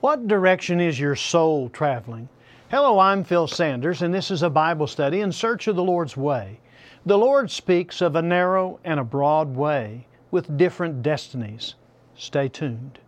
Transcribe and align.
What 0.00 0.28
direction 0.28 0.78
is 0.78 1.00
your 1.00 1.16
soul 1.16 1.70
traveling? 1.70 2.28
Hello, 2.70 2.98
I'm 2.98 3.24
Phil 3.24 3.46
Sanders, 3.46 4.02
and 4.02 4.12
this 4.12 4.30
is 4.30 4.42
a 4.42 4.50
Bible 4.50 4.86
study 4.86 5.20
in 5.20 5.32
search 5.32 5.68
of 5.68 5.76
the 5.76 5.82
Lord's 5.82 6.18
way. 6.18 6.60
The 7.06 7.16
Lord 7.16 7.50
speaks 7.50 8.02
of 8.02 8.14
a 8.14 8.20
narrow 8.20 8.78
and 8.84 9.00
a 9.00 9.04
broad 9.04 9.56
way 9.56 10.06
with 10.30 10.58
different 10.58 11.02
destinies. 11.02 11.76
Stay 12.14 12.48
tuned. 12.48 12.98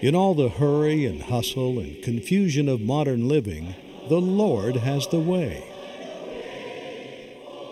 In 0.00 0.16
all 0.16 0.34
the 0.34 0.48
hurry 0.48 1.06
and 1.06 1.22
hustle 1.22 1.78
and 1.78 2.02
confusion 2.02 2.68
of 2.68 2.80
modern 2.80 3.28
living, 3.28 3.76
the 4.08 4.20
Lord 4.20 4.74
has 4.74 5.06
the 5.06 5.20
way. 5.20 5.62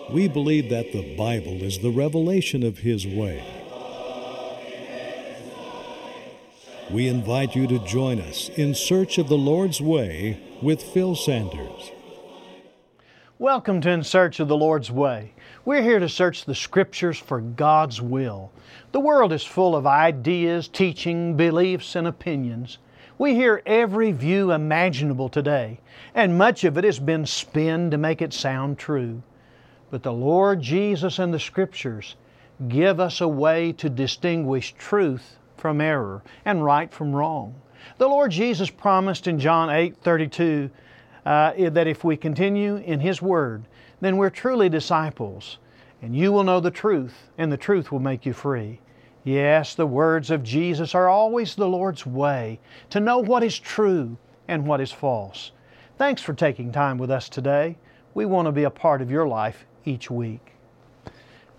We 0.09 0.29
believe 0.29 0.69
that 0.69 0.93
the 0.93 1.15
Bible 1.17 1.61
is 1.61 1.79
the 1.79 1.91
revelation 1.91 2.63
of 2.63 2.79
His 2.79 3.05
way. 3.05 3.60
We 6.91 7.07
invite 7.07 7.55
you 7.55 7.67
to 7.67 7.79
join 7.79 8.19
us 8.19 8.49
in 8.49 8.75
search 8.75 9.17
of 9.17 9.29
the 9.29 9.37
Lord's 9.37 9.79
way 9.79 10.41
with 10.61 10.83
Phil 10.83 11.15
Sanders. 11.15 11.89
Welcome 13.39 13.79
to 13.81 13.89
In 13.89 14.03
Search 14.03 14.41
of 14.41 14.49
the 14.49 14.57
Lord's 14.57 14.91
Way. 14.91 15.31
We're 15.63 15.83
here 15.83 15.99
to 15.99 16.09
search 16.09 16.43
the 16.43 16.53
Scriptures 16.53 17.17
for 17.17 17.39
God's 17.39 18.01
will. 18.01 18.51
The 18.91 18.99
world 18.99 19.31
is 19.31 19.45
full 19.45 19.73
of 19.73 19.87
ideas, 19.87 20.67
teaching, 20.67 21.37
beliefs, 21.37 21.95
and 21.95 22.05
opinions. 22.05 22.77
We 23.17 23.35
hear 23.35 23.61
every 23.65 24.11
view 24.11 24.51
imaginable 24.51 25.29
today, 25.29 25.79
and 26.13 26.37
much 26.37 26.65
of 26.65 26.77
it 26.77 26.83
has 26.83 26.99
been 26.99 27.25
spinned 27.25 27.91
to 27.91 27.97
make 27.97 28.21
it 28.21 28.33
sound 28.33 28.77
true. 28.77 29.23
But 29.91 30.03
the 30.03 30.11
Lord 30.11 30.61
Jesus 30.61 31.19
and 31.19 31.33
the 31.33 31.39
Scriptures 31.39 32.17
give 32.67 32.99
us 32.99 33.21
a 33.21 33.29
way 33.29 33.71
to 33.73 33.89
distinguish 33.89 34.73
truth 34.73 35.37
from 35.61 35.79
error 35.79 36.23
and 36.43 36.65
right 36.65 36.91
from 36.91 37.15
wrong. 37.15 37.53
The 37.99 38.07
Lord 38.07 38.31
Jesus 38.31 38.71
promised 38.71 39.27
in 39.27 39.39
John 39.39 39.69
8 39.69 39.95
32 39.97 40.71
uh, 41.23 41.53
that 41.69 41.87
if 41.87 42.03
we 42.03 42.17
continue 42.17 42.77
in 42.77 42.99
His 42.99 43.21
Word, 43.21 43.65
then 44.01 44.17
we're 44.17 44.31
truly 44.31 44.69
disciples, 44.69 45.59
and 46.01 46.15
you 46.15 46.31
will 46.31 46.43
know 46.43 46.59
the 46.59 46.71
truth, 46.71 47.29
and 47.37 47.51
the 47.51 47.57
truth 47.57 47.91
will 47.91 47.99
make 47.99 48.25
you 48.25 48.33
free. 48.33 48.79
Yes, 49.23 49.75
the 49.75 49.85
words 49.85 50.31
of 50.31 50.41
Jesus 50.41 50.95
are 50.95 51.07
always 51.07 51.53
the 51.53 51.67
Lord's 51.67 52.07
way 52.07 52.59
to 52.89 52.99
know 52.99 53.19
what 53.19 53.43
is 53.43 53.59
true 53.59 54.17
and 54.47 54.65
what 54.65 54.81
is 54.81 54.91
false. 54.91 55.51
Thanks 55.99 56.23
for 56.23 56.33
taking 56.33 56.71
time 56.71 56.97
with 56.97 57.11
us 57.11 57.29
today. 57.29 57.77
We 58.15 58.25
want 58.25 58.47
to 58.47 58.51
be 58.51 58.63
a 58.63 58.71
part 58.71 59.03
of 59.03 59.11
your 59.11 59.27
life 59.27 59.67
each 59.85 60.09
week. 60.09 60.53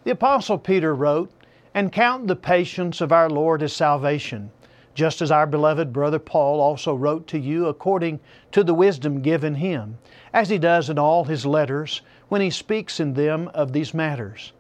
The 0.02 0.10
Apostle 0.10 0.58
Peter 0.58 0.92
wrote, 0.92 1.30
And 1.74 1.90
count 1.90 2.26
the 2.26 2.36
patience 2.36 3.00
of 3.00 3.12
our 3.12 3.30
Lord 3.30 3.62
as 3.62 3.72
salvation, 3.72 4.50
just 4.94 5.22
as 5.22 5.30
our 5.30 5.46
beloved 5.46 5.92
brother 5.92 6.18
Paul 6.18 6.60
also 6.60 6.94
wrote 6.94 7.26
to 7.28 7.38
you 7.38 7.66
according 7.66 8.20
to 8.52 8.62
the 8.62 8.74
wisdom 8.74 9.22
given 9.22 9.54
him, 9.54 9.98
as 10.32 10.50
he 10.50 10.58
does 10.58 10.90
in 10.90 10.98
all 10.98 11.24
his 11.24 11.46
letters 11.46 12.02
when 12.28 12.40
he 12.40 12.50
speaks 12.50 13.00
in 13.00 13.14
them 13.14 13.48
of 13.54 13.72
these 13.72 13.94
matters. 13.94 14.52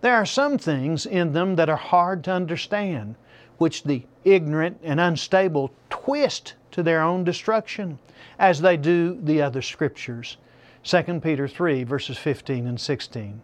There 0.00 0.14
are 0.14 0.26
some 0.26 0.58
things 0.58 1.06
in 1.06 1.32
them 1.32 1.56
that 1.56 1.68
are 1.68 1.76
hard 1.76 2.24
to 2.24 2.32
understand, 2.32 3.14
which 3.58 3.84
the 3.84 4.04
ignorant 4.24 4.78
and 4.82 5.00
unstable 5.00 5.70
twist 5.90 6.54
to 6.72 6.82
their 6.82 7.02
own 7.02 7.24
destruction, 7.24 7.98
as 8.38 8.60
they 8.60 8.76
do 8.76 9.18
the 9.20 9.42
other 9.42 9.62
scriptures 9.62 10.36
2 10.84 11.20
Peter 11.20 11.46
3, 11.46 11.84
verses 11.84 12.16
15 12.16 12.66
and 12.66 12.80
16. 12.80 13.42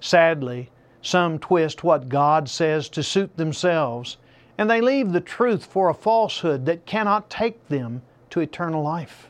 Sadly, 0.00 0.70
some 1.02 1.36
twist 1.38 1.82
what 1.82 2.08
God 2.08 2.48
says 2.48 2.88
to 2.90 3.02
suit 3.02 3.36
themselves, 3.36 4.16
and 4.56 4.70
they 4.70 4.80
leave 4.80 5.12
the 5.12 5.20
truth 5.20 5.66
for 5.66 5.88
a 5.88 5.94
falsehood 5.94 6.64
that 6.66 6.86
cannot 6.86 7.28
take 7.28 7.68
them 7.68 8.02
to 8.30 8.40
eternal 8.40 8.82
life. 8.82 9.28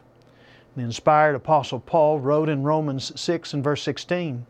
The 0.77 0.83
inspired 0.83 1.35
Apostle 1.35 1.81
Paul 1.81 2.21
wrote 2.21 2.49
in 2.49 2.63
Romans 2.63 3.19
6 3.19 3.55
and 3.55 3.65
verse 3.65 3.83
16 3.83 4.47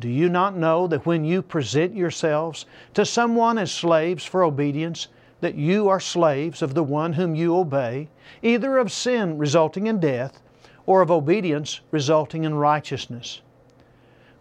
Do 0.00 0.08
you 0.08 0.28
not 0.28 0.56
know 0.56 0.86
that 0.88 1.06
when 1.06 1.24
you 1.24 1.40
present 1.40 1.94
yourselves 1.94 2.66
to 2.94 3.04
someone 3.04 3.58
as 3.58 3.70
slaves 3.70 4.24
for 4.24 4.42
obedience, 4.42 5.08
that 5.40 5.54
you 5.54 5.88
are 5.88 6.00
slaves 6.00 6.62
of 6.62 6.74
the 6.74 6.82
one 6.82 7.12
whom 7.12 7.34
you 7.34 7.56
obey, 7.56 8.08
either 8.42 8.78
of 8.78 8.90
sin 8.90 9.38
resulting 9.38 9.86
in 9.86 10.00
death, 10.00 10.42
or 10.84 11.00
of 11.00 11.10
obedience 11.10 11.80
resulting 11.90 12.44
in 12.44 12.54
righteousness. 12.54 13.40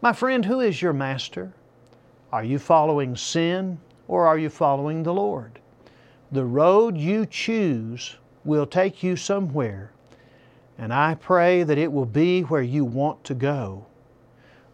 My 0.02 0.14
friend, 0.14 0.46
who 0.46 0.59
is 0.59 0.81
your 0.81 0.94
master? 0.94 1.53
Are 2.31 2.44
you 2.44 2.59
following 2.59 3.16
sin 3.16 3.80
or 4.08 4.28
are 4.28 4.38
you 4.38 4.50
following 4.50 5.03
the 5.03 5.13
Lord? 5.13 5.59
The 6.31 6.46
road 6.46 6.97
you 6.97 7.25
choose 7.25 8.18
will 8.44 8.66
take 8.66 9.03
you 9.03 9.16
somewhere, 9.16 9.91
and 10.78 10.94
I 10.94 11.16
pray 11.16 11.64
that 11.64 11.78
it 11.78 11.91
will 11.91 12.06
be 12.06 12.41
where 12.41 12.62
you 12.62 12.84
want 12.84 13.24
to 13.25 13.34
go. 13.34 13.85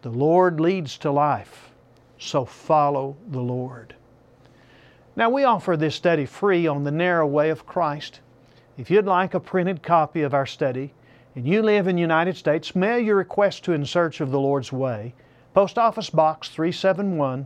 The 0.01 0.09
Lord 0.09 0.59
leads 0.59 0.97
to 0.99 1.11
life, 1.11 1.71
so 2.17 2.45
follow 2.45 3.15
the 3.29 3.41
Lord. 3.41 3.95
Now, 5.15 5.29
we 5.29 5.43
offer 5.43 5.75
this 5.75 5.95
study 5.95 6.25
free 6.25 6.67
on 6.67 6.83
the 6.83 6.91
narrow 6.91 7.27
way 7.27 7.49
of 7.49 7.65
Christ. 7.65 8.21
If 8.77 8.89
you'd 8.89 9.05
like 9.05 9.33
a 9.33 9.39
printed 9.39 9.83
copy 9.83 10.21
of 10.21 10.33
our 10.33 10.45
study, 10.45 10.93
and 11.35 11.45
you 11.45 11.61
live 11.61 11.87
in 11.87 11.95
the 11.95 12.01
United 12.01 12.37
States, 12.37 12.75
mail 12.75 12.97
your 12.97 13.17
request 13.17 13.63
to 13.65 13.73
In 13.73 13.85
Search 13.85 14.21
of 14.21 14.31
the 14.31 14.39
Lord's 14.39 14.71
Way, 14.71 15.13
Post 15.53 15.77
Office 15.77 16.09
Box 16.09 16.47
371, 16.47 17.45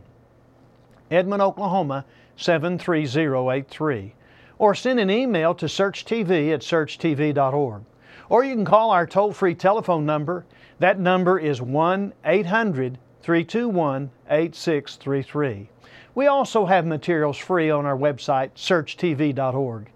Edmond, 1.10 1.42
Oklahoma 1.42 2.04
73083, 2.36 4.14
or 4.58 4.74
send 4.76 5.00
an 5.00 5.10
email 5.10 5.54
to 5.56 5.66
searchtv 5.66 6.54
at 6.54 6.60
searchtv.org. 6.60 7.82
Or 8.28 8.44
you 8.44 8.54
can 8.54 8.64
call 8.64 8.92
our 8.92 9.08
toll 9.08 9.32
free 9.32 9.56
telephone 9.56 10.06
number. 10.06 10.46
That 10.78 11.00
number 11.00 11.38
is 11.40 11.60
1 11.60 12.12
800 12.24 12.98
321 13.22 14.10
8633. 14.30 15.68
We 16.14 16.26
also 16.28 16.66
have 16.66 16.86
materials 16.86 17.36
free 17.36 17.70
on 17.70 17.86
our 17.86 17.96
website, 17.96 18.50
searchtv.org. 18.54 19.90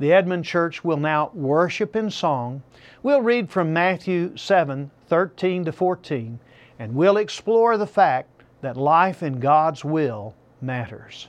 The 0.00 0.12
Edmond 0.12 0.44
Church 0.44 0.82
will 0.82 0.96
now 0.96 1.30
worship 1.34 1.94
in 1.94 2.10
song. 2.10 2.64
We'll 3.04 3.22
read 3.22 3.48
from 3.48 3.72
Matthew 3.72 4.36
7 4.36 4.90
13 5.06 5.64
to 5.66 5.72
14, 5.72 6.40
and 6.78 6.94
we'll 6.94 7.16
explore 7.16 7.76
the 7.76 7.86
fact 7.86 8.42
that 8.60 8.76
life 8.76 9.22
in 9.22 9.40
God's 9.40 9.84
will 9.84 10.34
matters. 10.60 11.28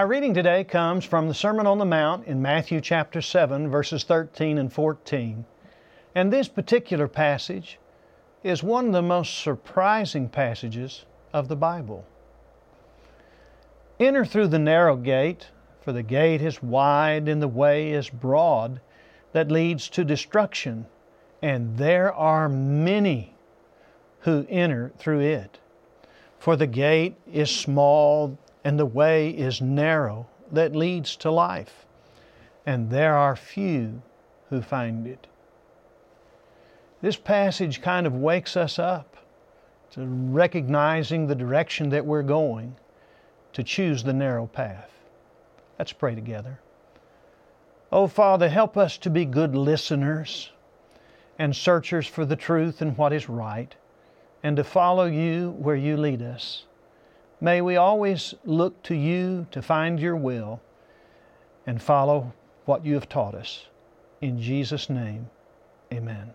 Our 0.00 0.06
reading 0.06 0.32
today 0.32 0.64
comes 0.64 1.04
from 1.04 1.28
the 1.28 1.34
Sermon 1.34 1.66
on 1.66 1.76
the 1.76 1.84
Mount 1.84 2.26
in 2.26 2.40
Matthew 2.40 2.80
chapter 2.80 3.20
7, 3.20 3.68
verses 3.68 4.02
13 4.02 4.56
and 4.56 4.72
14. 4.72 5.44
And 6.14 6.32
this 6.32 6.48
particular 6.48 7.06
passage 7.06 7.78
is 8.42 8.62
one 8.62 8.86
of 8.86 8.92
the 8.94 9.02
most 9.02 9.42
surprising 9.42 10.30
passages 10.30 11.04
of 11.34 11.48
the 11.48 11.54
Bible. 11.54 12.06
Enter 13.98 14.24
through 14.24 14.46
the 14.46 14.58
narrow 14.58 14.96
gate, 14.96 15.48
for 15.82 15.92
the 15.92 16.02
gate 16.02 16.40
is 16.40 16.62
wide 16.62 17.28
and 17.28 17.42
the 17.42 17.46
way 17.46 17.90
is 17.92 18.08
broad 18.08 18.80
that 19.32 19.52
leads 19.52 19.90
to 19.90 20.02
destruction, 20.02 20.86
and 21.42 21.76
there 21.76 22.10
are 22.14 22.48
many 22.48 23.34
who 24.20 24.46
enter 24.48 24.92
through 24.96 25.20
it. 25.20 25.58
For 26.38 26.56
the 26.56 26.66
gate 26.66 27.16
is 27.30 27.54
small 27.54 28.38
and 28.64 28.78
the 28.78 28.86
way 28.86 29.30
is 29.30 29.60
narrow 29.60 30.26
that 30.52 30.76
leads 30.76 31.16
to 31.16 31.30
life, 31.30 31.86
and 32.66 32.90
there 32.90 33.16
are 33.16 33.36
few 33.36 34.02
who 34.48 34.60
find 34.60 35.06
it. 35.06 35.26
This 37.00 37.16
passage 37.16 37.80
kind 37.80 38.06
of 38.06 38.14
wakes 38.14 38.56
us 38.56 38.78
up 38.78 39.16
to 39.92 40.04
recognizing 40.04 41.26
the 41.26 41.34
direction 41.34 41.88
that 41.90 42.04
we're 42.04 42.22
going 42.22 42.76
to 43.52 43.62
choose 43.62 44.02
the 44.02 44.12
narrow 44.12 44.46
path. 44.46 44.90
Let's 45.78 45.92
pray 45.92 46.14
together. 46.14 46.60
Oh, 47.90 48.06
Father, 48.06 48.48
help 48.48 48.76
us 48.76 48.98
to 48.98 49.10
be 49.10 49.24
good 49.24 49.56
listeners 49.56 50.52
and 51.38 51.56
searchers 51.56 52.06
for 52.06 52.24
the 52.24 52.36
truth 52.36 52.82
and 52.82 52.96
what 52.98 53.12
is 53.12 53.28
right, 53.28 53.74
and 54.42 54.56
to 54.56 54.64
follow 54.64 55.06
you 55.06 55.52
where 55.58 55.76
you 55.76 55.96
lead 55.96 56.22
us. 56.22 56.66
May 57.40 57.60
we 57.60 57.76
always 57.76 58.34
look 58.44 58.82
to 58.84 58.94
you 58.94 59.46
to 59.50 59.62
find 59.62 59.98
your 59.98 60.16
will 60.16 60.60
and 61.66 61.80
follow 61.82 62.32
what 62.66 62.84
you 62.84 62.94
have 62.94 63.08
taught 63.08 63.34
us. 63.34 63.66
In 64.20 64.40
Jesus' 64.40 64.90
name, 64.90 65.30
amen. 65.92 66.32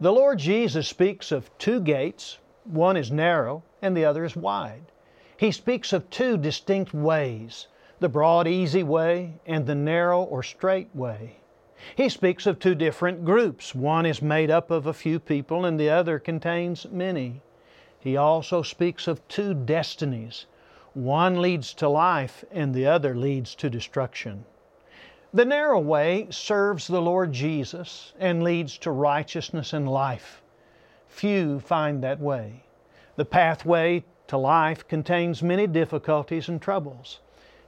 The 0.00 0.12
Lord 0.12 0.38
Jesus 0.38 0.86
speaks 0.86 1.32
of 1.32 1.50
two 1.58 1.80
gates. 1.80 2.38
One 2.62 2.96
is 2.96 3.10
narrow 3.10 3.64
and 3.82 3.96
the 3.96 4.04
other 4.04 4.24
is 4.24 4.36
wide. 4.36 4.92
He 5.36 5.50
speaks 5.50 5.92
of 5.92 6.08
two 6.08 6.36
distinct 6.36 6.94
ways 6.94 7.66
the 7.98 8.08
broad, 8.08 8.46
easy 8.46 8.84
way 8.84 9.40
and 9.44 9.66
the 9.66 9.74
narrow 9.74 10.22
or 10.22 10.44
straight 10.44 10.94
way. 10.94 11.38
He 11.96 12.08
speaks 12.08 12.46
of 12.46 12.60
two 12.60 12.76
different 12.76 13.24
groups. 13.24 13.74
One 13.74 14.06
is 14.06 14.22
made 14.22 14.52
up 14.52 14.70
of 14.70 14.86
a 14.86 14.92
few 14.92 15.18
people 15.18 15.64
and 15.64 15.80
the 15.80 15.90
other 15.90 16.20
contains 16.20 16.86
many. 16.88 17.42
He 17.98 18.16
also 18.16 18.62
speaks 18.62 19.08
of 19.08 19.26
two 19.26 19.52
destinies. 19.52 20.46
One 20.94 21.42
leads 21.42 21.74
to 21.74 21.88
life 21.88 22.44
and 22.52 22.72
the 22.72 22.86
other 22.86 23.16
leads 23.16 23.56
to 23.56 23.68
destruction. 23.68 24.44
The 25.34 25.44
narrow 25.44 25.78
way 25.78 26.26
serves 26.30 26.86
the 26.86 27.02
Lord 27.02 27.32
Jesus 27.32 28.14
and 28.18 28.42
leads 28.42 28.78
to 28.78 28.90
righteousness 28.90 29.74
and 29.74 29.86
life. 29.86 30.40
Few 31.06 31.60
find 31.60 32.02
that 32.02 32.18
way. 32.18 32.64
The 33.16 33.26
pathway 33.26 34.04
to 34.28 34.38
life 34.38 34.88
contains 34.88 35.42
many 35.42 35.66
difficulties 35.66 36.48
and 36.48 36.62
troubles. 36.62 37.20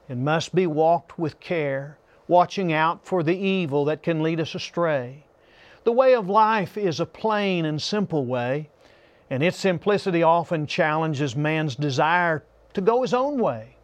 It 0.09 0.17
must 0.17 0.55
be 0.55 0.65
walked 0.65 1.19
with 1.19 1.39
care, 1.39 1.99
watching 2.27 2.73
out 2.73 3.05
for 3.05 3.21
the 3.21 3.37
evil 3.37 3.85
that 3.85 4.01
can 4.01 4.23
lead 4.23 4.39
us 4.39 4.55
astray. 4.55 5.25
The 5.83 5.91
way 5.91 6.15
of 6.15 6.27
life 6.27 6.77
is 6.77 6.99
a 6.99 7.05
plain 7.05 7.65
and 7.65 7.79
simple 7.79 8.25
way, 8.25 8.71
and 9.29 9.43
its 9.43 9.57
simplicity 9.57 10.23
often 10.23 10.65
challenges 10.65 11.35
man's 11.35 11.75
desire 11.75 12.43
to 12.73 12.81
go 12.81 13.03
his 13.03 13.13
own 13.13 13.39
way. 13.39 13.75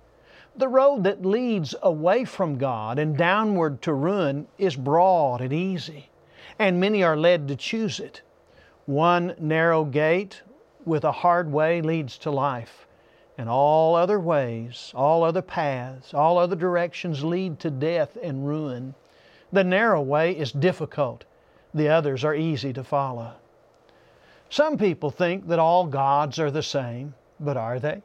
The 0.58 0.68
road 0.68 1.04
that 1.04 1.24
leads 1.24 1.76
away 1.84 2.26
from 2.26 2.58
God 2.58 2.98
and 2.98 3.16
downward 3.16 3.80
to 3.84 3.94
ruin 3.94 4.48
is 4.58 4.76
broad 4.76 5.40
and 5.40 5.54
easy, 5.54 6.10
and 6.58 6.80
many 6.80 7.04
are 7.04 7.16
led 7.16 7.48
to 7.48 7.56
choose 7.56 8.00
it. 8.00 8.24
One 8.88 9.36
narrow 9.40 9.86
gate 9.86 10.42
with 10.84 11.04
a 11.04 11.12
hard 11.12 11.52
way 11.52 11.82
leads 11.82 12.18
to 12.20 12.32
life, 12.32 12.88
and 13.38 13.48
all 13.48 13.94
other 13.94 14.20
ways, 14.20 14.92
all 14.96 15.24
other 15.24 15.44
paths, 15.44 16.12
all 16.12 16.40
other 16.40 16.56
directions 16.56 17.24
lead 17.24 17.60
to 17.60 17.70
death 17.70 18.18
and 18.24 18.48
ruin. 18.48 18.96
The 19.52 19.64
narrow 19.64 20.02
way 20.02 20.32
is 20.32 20.52
difficult, 20.52 21.26
the 21.72 21.88
others 21.88 22.24
are 22.24 22.34
easy 22.34 22.74
to 22.74 22.84
follow. 22.84 23.34
Some 24.50 24.80
people 24.80 25.12
think 25.12 25.48
that 25.50 25.60
all 25.60 25.86
gods 25.86 26.40
are 26.40 26.50
the 26.50 26.64
same, 26.64 27.14
but 27.40 27.58
are 27.58 27.80
they? 27.80 28.02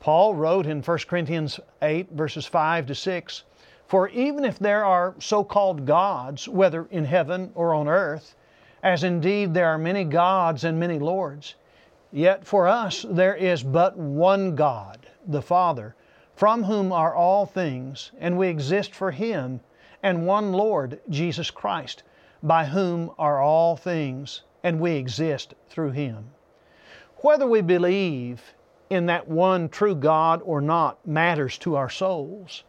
Paul 0.00 0.34
wrote 0.34 0.66
in 0.66 0.82
1 0.82 0.98
Corinthians 1.08 1.58
8, 1.82 2.12
verses 2.12 2.46
5 2.46 2.86
to 2.86 2.94
6 2.94 3.42
For 3.86 4.08
even 4.08 4.44
if 4.44 4.58
there 4.58 4.84
are 4.84 5.14
so 5.18 5.42
called 5.42 5.86
gods, 5.86 6.48
whether 6.48 6.86
in 6.90 7.04
heaven 7.04 7.50
or 7.54 7.74
on 7.74 7.88
earth, 7.88 8.36
as 8.82 9.02
indeed 9.02 9.54
there 9.54 9.68
are 9.68 9.78
many 9.78 10.04
gods 10.04 10.64
and 10.64 10.78
many 10.78 10.98
lords, 10.98 11.54
yet 12.12 12.46
for 12.46 12.68
us 12.68 13.04
there 13.08 13.34
is 13.34 13.62
but 13.62 13.96
one 13.96 14.54
God, 14.54 15.06
the 15.26 15.42
Father, 15.42 15.94
from 16.34 16.64
whom 16.64 16.92
are 16.92 17.14
all 17.14 17.46
things, 17.46 18.12
and 18.18 18.36
we 18.36 18.48
exist 18.48 18.94
for 18.94 19.10
Him, 19.10 19.60
and 20.02 20.26
one 20.26 20.52
Lord, 20.52 21.00
Jesus 21.08 21.50
Christ, 21.50 22.02
by 22.42 22.66
whom 22.66 23.10
are 23.18 23.40
all 23.40 23.76
things, 23.76 24.42
and 24.62 24.78
we 24.78 24.92
exist 24.92 25.54
through 25.68 25.92
Him. 25.92 26.30
Whether 27.22 27.46
we 27.46 27.62
believe 27.62 28.54
in 28.90 29.06
that 29.06 29.28
one 29.28 29.68
true 29.68 29.94
God 29.94 30.40
or 30.44 30.60
not 30.60 31.06
matters 31.06 31.58
to 31.58 31.76
our 31.76 31.90
souls. 31.90 32.64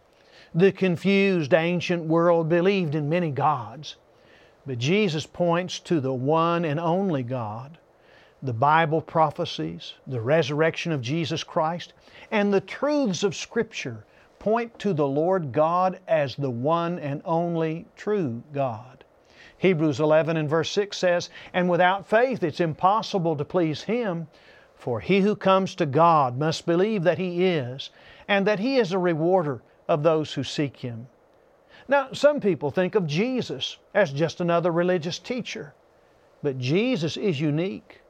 The 0.56 0.72
confused 0.72 1.54
ancient 1.54 2.06
world 2.06 2.50
believed 2.50 2.96
in 2.96 3.10
many 3.10 3.32
gods, 3.32 3.96
but 4.66 4.80
Jesus 4.80 5.26
points 5.26 5.80
to 5.82 6.00
the 6.00 6.14
one 6.14 6.66
and 6.66 6.80
only 6.80 7.24
God. 7.24 7.78
the 8.42 8.54
Bible 8.54 9.02
prophecies, 9.02 9.94
the 10.06 10.22
resurrection 10.22 10.92
of 10.92 11.02
Jesus 11.02 11.44
Christ, 11.44 11.94
and 12.32 12.54
the 12.54 12.62
truths 12.62 13.24
of 13.24 13.36
Scripture 13.36 14.06
point 14.40 14.78
to 14.80 14.94
the 14.94 15.08
Lord 15.08 15.52
God 15.52 16.00
as 16.08 16.36
the 16.36 16.50
one 16.52 17.00
and 17.00 17.22
only 17.26 17.88
true 17.96 18.44
God. 18.54 19.04
Hebrews 19.58 20.00
11 20.00 20.38
and 20.38 20.48
verse 20.50 20.70
6 20.70 20.96
says, 20.98 21.30
And 21.54 21.68
without 21.68 22.08
faith 22.08 22.44
it's 22.44 22.60
impossible 22.60 23.36
to 23.38 23.46
please 23.46 23.82
Him, 23.84 24.28
for 24.78 25.00
he 25.00 25.22
who 25.22 25.36
comes 25.36 25.76
to 25.76 25.86
God 25.86 26.38
must 26.38 26.66
believe 26.66 27.04
that 27.04 27.18
He 27.18 27.46
is, 27.46 27.90
and 28.28 28.46
that 28.46 28.60
He 28.60 28.78
is 28.78 28.92
a 28.92 29.00
rewarder 29.00 29.62
of 29.88 30.04
those 30.04 30.34
who 30.34 30.44
seek 30.44 30.78
Him. 30.78 31.08
Now, 31.88 32.12
some 32.12 32.40
people 32.40 32.70
think 32.70 32.96
of 32.96 33.08
Jesus 33.08 33.78
as 33.94 34.14
just 34.14 34.40
another 34.40 34.72
religious 34.72 35.20
teacher, 35.20 35.74
but 36.44 36.60
Jesus 36.60 37.18
is 37.18 37.42
unique. 37.42 38.02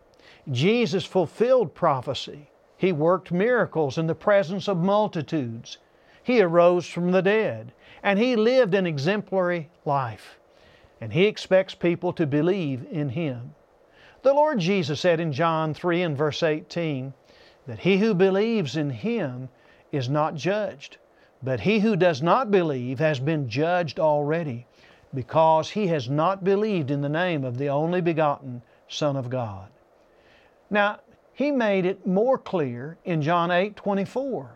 Jesus 0.51 1.05
fulfilled 1.05 1.73
prophecy. 1.73 2.49
He 2.77 2.91
worked 2.91 3.31
miracles 3.31 3.97
in 3.97 4.07
the 4.07 4.15
presence 4.15 4.67
of 4.67 4.77
multitudes. 4.77 5.77
He 6.21 6.41
arose 6.41 6.85
from 6.85 7.11
the 7.11 7.21
dead, 7.21 7.71
and 8.03 8.19
He 8.19 8.35
lived 8.35 8.73
an 8.73 8.85
exemplary 8.85 9.69
life. 9.85 10.37
And 10.99 11.13
He 11.13 11.25
expects 11.25 11.75
people 11.75 12.11
to 12.13 12.25
believe 12.27 12.85
in 12.91 13.09
Him. 13.09 13.55
The 14.23 14.33
Lord 14.33 14.59
Jesus 14.59 14.99
said 14.99 15.19
in 15.19 15.31
John 15.31 15.73
3 15.73 16.01
and 16.01 16.17
verse 16.17 16.41
18 16.41 17.13
that 17.67 17.79
he 17.79 17.97
who 17.97 18.13
believes 18.13 18.75
in 18.75 18.89
Him 18.89 19.49
is 19.91 20.09
not 20.09 20.35
judged, 20.35 20.97
but 21.43 21.59
he 21.59 21.79
who 21.79 21.95
does 21.95 22.21
not 22.21 22.49
believe 22.49 22.99
has 22.99 23.19
been 23.19 23.47
judged 23.47 23.99
already, 23.99 24.65
because 25.13 25.69
he 25.69 25.87
has 25.87 26.09
not 26.09 26.43
believed 26.43 26.91
in 26.91 27.01
the 27.01 27.09
name 27.09 27.43
of 27.43 27.57
the 27.57 27.69
only 27.69 28.01
begotten 28.01 28.61
Son 28.87 29.15
of 29.15 29.29
God. 29.29 29.69
Now, 30.69 30.99
He 31.33 31.51
made 31.51 31.85
it 31.85 32.07
more 32.07 32.37
clear 32.37 32.97
in 33.05 33.21
John 33.21 33.51
8 33.51 33.75
24. 33.75 34.49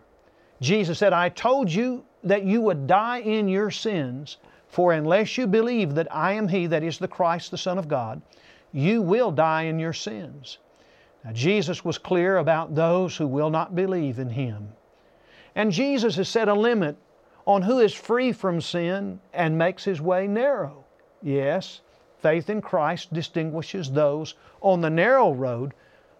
Jesus 0.59 0.99
said, 0.99 1.13
I 1.13 1.29
told 1.29 1.71
you 1.71 2.03
that 2.23 2.43
you 2.43 2.61
would 2.61 2.87
die 2.87 3.19
in 3.19 3.47
your 3.47 3.71
sins, 3.71 4.37
for 4.67 4.93
unless 4.93 5.37
you 5.37 5.47
believe 5.47 5.95
that 5.95 6.13
I 6.13 6.33
am 6.33 6.47
He, 6.47 6.67
that 6.67 6.83
is 6.83 6.97
the 6.97 7.07
Christ, 7.07 7.51
the 7.51 7.57
Son 7.57 7.77
of 7.77 7.87
God, 7.87 8.21
you 8.71 9.01
will 9.01 9.31
die 9.31 9.63
in 9.63 9.79
your 9.79 9.93
sins. 9.93 10.57
Now, 11.23 11.31
Jesus 11.33 11.85
was 11.85 11.97
clear 11.97 12.37
about 12.37 12.73
those 12.75 13.15
who 13.17 13.27
will 13.27 13.49
not 13.49 13.75
believe 13.75 14.19
in 14.19 14.29
Him. 14.29 14.73
And 15.55 15.71
Jesus 15.71 16.15
has 16.15 16.29
set 16.29 16.47
a 16.47 16.53
limit 16.53 16.97
on 17.45 17.61
who 17.61 17.79
is 17.79 17.93
free 17.93 18.31
from 18.31 18.61
sin 18.61 19.19
and 19.33 19.57
makes 19.57 19.83
his 19.83 20.01
way 20.01 20.27
narrow. 20.27 20.83
Yes, 21.21 21.81
faith 22.19 22.49
in 22.49 22.61
Christ 22.61 23.13
distinguishes 23.13 23.91
those 23.91 24.35
on 24.61 24.81
the 24.81 24.89
narrow 24.89 25.31
road 25.31 25.73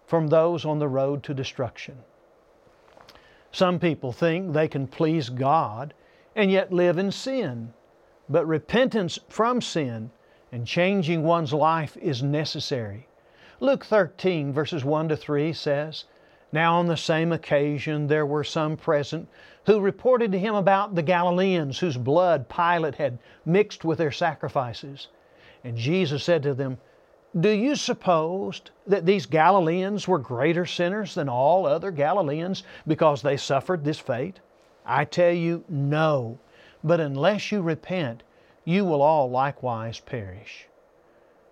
from 0.06 0.28
those 0.28 0.64
on 0.64 0.78
the 0.78 0.88
road 0.88 1.22
to 1.22 1.34
destruction. 1.34 1.96
Some 3.52 3.78
people 3.78 4.12
think 4.12 4.52
they 4.52 4.68
can 4.68 4.86
please 4.86 5.28
God 5.28 5.94
and 6.34 6.50
yet 6.50 6.72
live 6.72 6.98
in 6.98 7.10
sin. 7.12 7.72
But 8.28 8.46
repentance 8.46 9.18
from 9.28 9.60
sin 9.60 10.10
and 10.52 10.66
changing 10.66 11.24
one's 11.24 11.52
life 11.52 11.96
is 11.96 12.22
necessary. 12.22 13.08
Luke 13.58 13.84
13, 13.84 14.52
verses 14.52 14.84
1 14.84 15.08
to 15.08 15.16
3 15.16 15.52
says, 15.52 16.04
Now 16.52 16.76
on 16.76 16.86
the 16.86 16.96
same 16.96 17.32
occasion 17.32 18.06
there 18.06 18.26
were 18.26 18.44
some 18.44 18.76
present 18.76 19.28
who 19.66 19.80
reported 19.80 20.30
to 20.32 20.38
him 20.38 20.54
about 20.54 20.94
the 20.94 21.02
Galileans 21.02 21.78
whose 21.78 21.96
blood 21.96 22.48
Pilate 22.48 22.96
had 22.96 23.18
mixed 23.44 23.84
with 23.84 23.98
their 23.98 24.12
sacrifices. 24.12 25.08
And 25.64 25.76
Jesus 25.76 26.22
said 26.22 26.42
to 26.44 26.54
them, 26.54 26.78
do 27.40 27.48
you 27.48 27.76
suppose 27.76 28.60
that 28.86 29.06
these 29.06 29.24
Galileans 29.24 30.06
were 30.06 30.18
greater 30.18 30.66
sinners 30.66 31.14
than 31.14 31.30
all 31.30 31.64
other 31.64 31.90
Galileans 31.90 32.62
because 32.86 33.22
they 33.22 33.38
suffered 33.38 33.84
this 33.84 33.98
fate? 33.98 34.40
I 34.84 35.06
tell 35.06 35.32
you, 35.32 35.64
no. 35.66 36.38
But 36.84 37.00
unless 37.00 37.50
you 37.50 37.62
repent, 37.62 38.22
you 38.64 38.84
will 38.84 39.02
all 39.02 39.30
likewise 39.30 40.00
perish. 40.00 40.66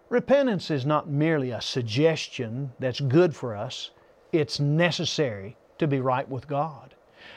Repentance 0.09 0.71
is 0.71 0.85
not 0.85 1.09
merely 1.09 1.51
a 1.51 1.61
suggestion 1.61 2.73
that's 2.79 3.01
good 3.01 3.35
for 3.35 3.55
us, 3.55 3.91
it's 4.33 4.61
necessary 4.61 5.57
to 5.79 5.87
be 5.87 6.01
right 6.01 6.29
with 6.29 6.49
God. 6.49 6.95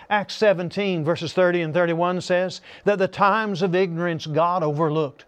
Acts 0.09 0.35
17, 0.35 1.03
verses 1.03 1.33
30 1.33 1.61
and 1.61 1.73
31 1.73 2.21
says 2.21 2.61
that 2.83 2.99
the 2.99 3.07
times 3.07 3.61
of 3.61 3.75
ignorance 3.75 4.25
God 4.25 4.63
overlooked 4.63 5.25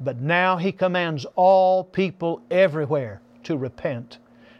but 0.00 0.20
now 0.20 0.56
he 0.56 0.72
commands 0.72 1.24
all 1.36 1.84
people 1.84 2.42
everywhere 2.50 3.20
to 3.44 3.56
repent, 3.56 4.18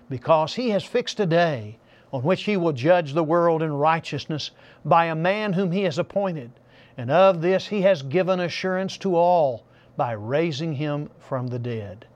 because 0.09 0.55
he 0.55 0.71
has 0.71 0.85
fixed 0.85 1.19
a 1.19 1.27
day 1.27 1.79
on 2.13 2.23
which 2.23 2.45
he 2.45 2.57
will 2.57 2.73
judge 2.73 3.13
the 3.13 3.25
world 3.25 3.63
in 3.63 3.73
righteousness 3.73 4.53
by 4.85 5.07
a 5.07 5.15
man 5.15 5.53
whom 5.53 5.73
he 5.73 5.83
has 5.83 5.99
appointed. 5.99 6.51
And 6.97 7.11
of 7.11 7.41
this 7.41 7.69
he 7.69 7.83
has 7.83 8.03
given 8.03 8.41
assurance 8.41 8.97
to 8.99 9.17
all 9.17 9.65
by 9.97 10.13
raising 10.13 10.75
him 10.75 11.11
from 11.19 11.49
the 11.49 11.59
dead. 11.59 12.07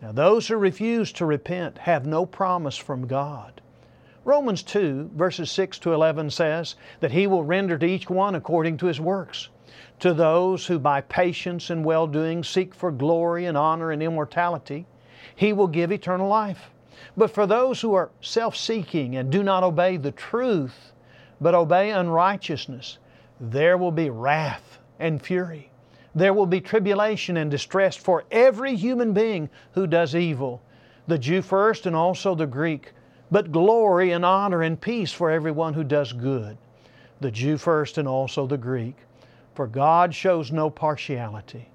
Now, 0.00 0.12
those 0.12 0.46
who 0.48 0.56
refuse 0.56 1.12
to 1.12 1.26
repent 1.26 1.78
have 1.78 2.06
no 2.06 2.24
promise 2.24 2.76
from 2.76 3.06
God. 3.06 3.60
Romans 4.24 4.62
2, 4.62 5.10
verses 5.14 5.50
6 5.50 5.78
to 5.80 5.92
11 5.92 6.30
says 6.30 6.76
that 7.00 7.12
He 7.12 7.26
will 7.26 7.42
render 7.44 7.78
to 7.78 7.86
each 7.86 8.10
one 8.10 8.34
according 8.34 8.76
to 8.76 8.86
his 8.86 9.00
works. 9.00 9.48
To 10.00 10.14
those 10.14 10.66
who 10.66 10.78
by 10.78 11.00
patience 11.00 11.70
and 11.70 11.84
well 11.84 12.06
doing 12.06 12.44
seek 12.44 12.74
for 12.74 12.92
glory 12.92 13.46
and 13.46 13.56
honor 13.56 13.90
and 13.90 14.02
immortality, 14.02 14.86
He 15.34 15.52
will 15.52 15.66
give 15.66 15.90
eternal 15.90 16.28
life. 16.28 16.70
But 17.16 17.30
for 17.30 17.46
those 17.46 17.80
who 17.80 17.94
are 17.94 18.10
self 18.20 18.56
seeking 18.56 19.16
and 19.16 19.30
do 19.30 19.42
not 19.42 19.64
obey 19.64 19.96
the 19.96 20.12
truth, 20.12 20.92
but 21.40 21.54
obey 21.54 21.90
unrighteousness, 21.90 22.98
there 23.40 23.78
will 23.78 23.92
be 23.92 24.10
wrath 24.10 24.78
and 24.98 25.22
fury. 25.22 25.70
There 26.14 26.34
will 26.34 26.46
be 26.46 26.60
tribulation 26.60 27.36
and 27.36 27.50
distress 27.50 27.96
for 27.96 28.24
every 28.30 28.74
human 28.74 29.12
being 29.12 29.50
who 29.72 29.86
does 29.86 30.14
evil, 30.14 30.62
the 31.06 31.18
Jew 31.18 31.42
first 31.42 31.86
and 31.86 31.94
also 31.94 32.34
the 32.34 32.46
Greek, 32.46 32.92
but 33.30 33.52
glory 33.52 34.12
and 34.12 34.24
honor 34.24 34.62
and 34.62 34.80
peace 34.80 35.12
for 35.12 35.30
everyone 35.30 35.74
who 35.74 35.84
does 35.84 36.12
good, 36.12 36.56
the 37.20 37.30
Jew 37.30 37.58
first 37.58 37.98
and 37.98 38.08
also 38.08 38.46
the 38.46 38.58
Greek 38.58 38.96
for 39.58 39.66
God 39.66 40.14
shows 40.14 40.52
no 40.52 40.70
partiality. 40.70 41.68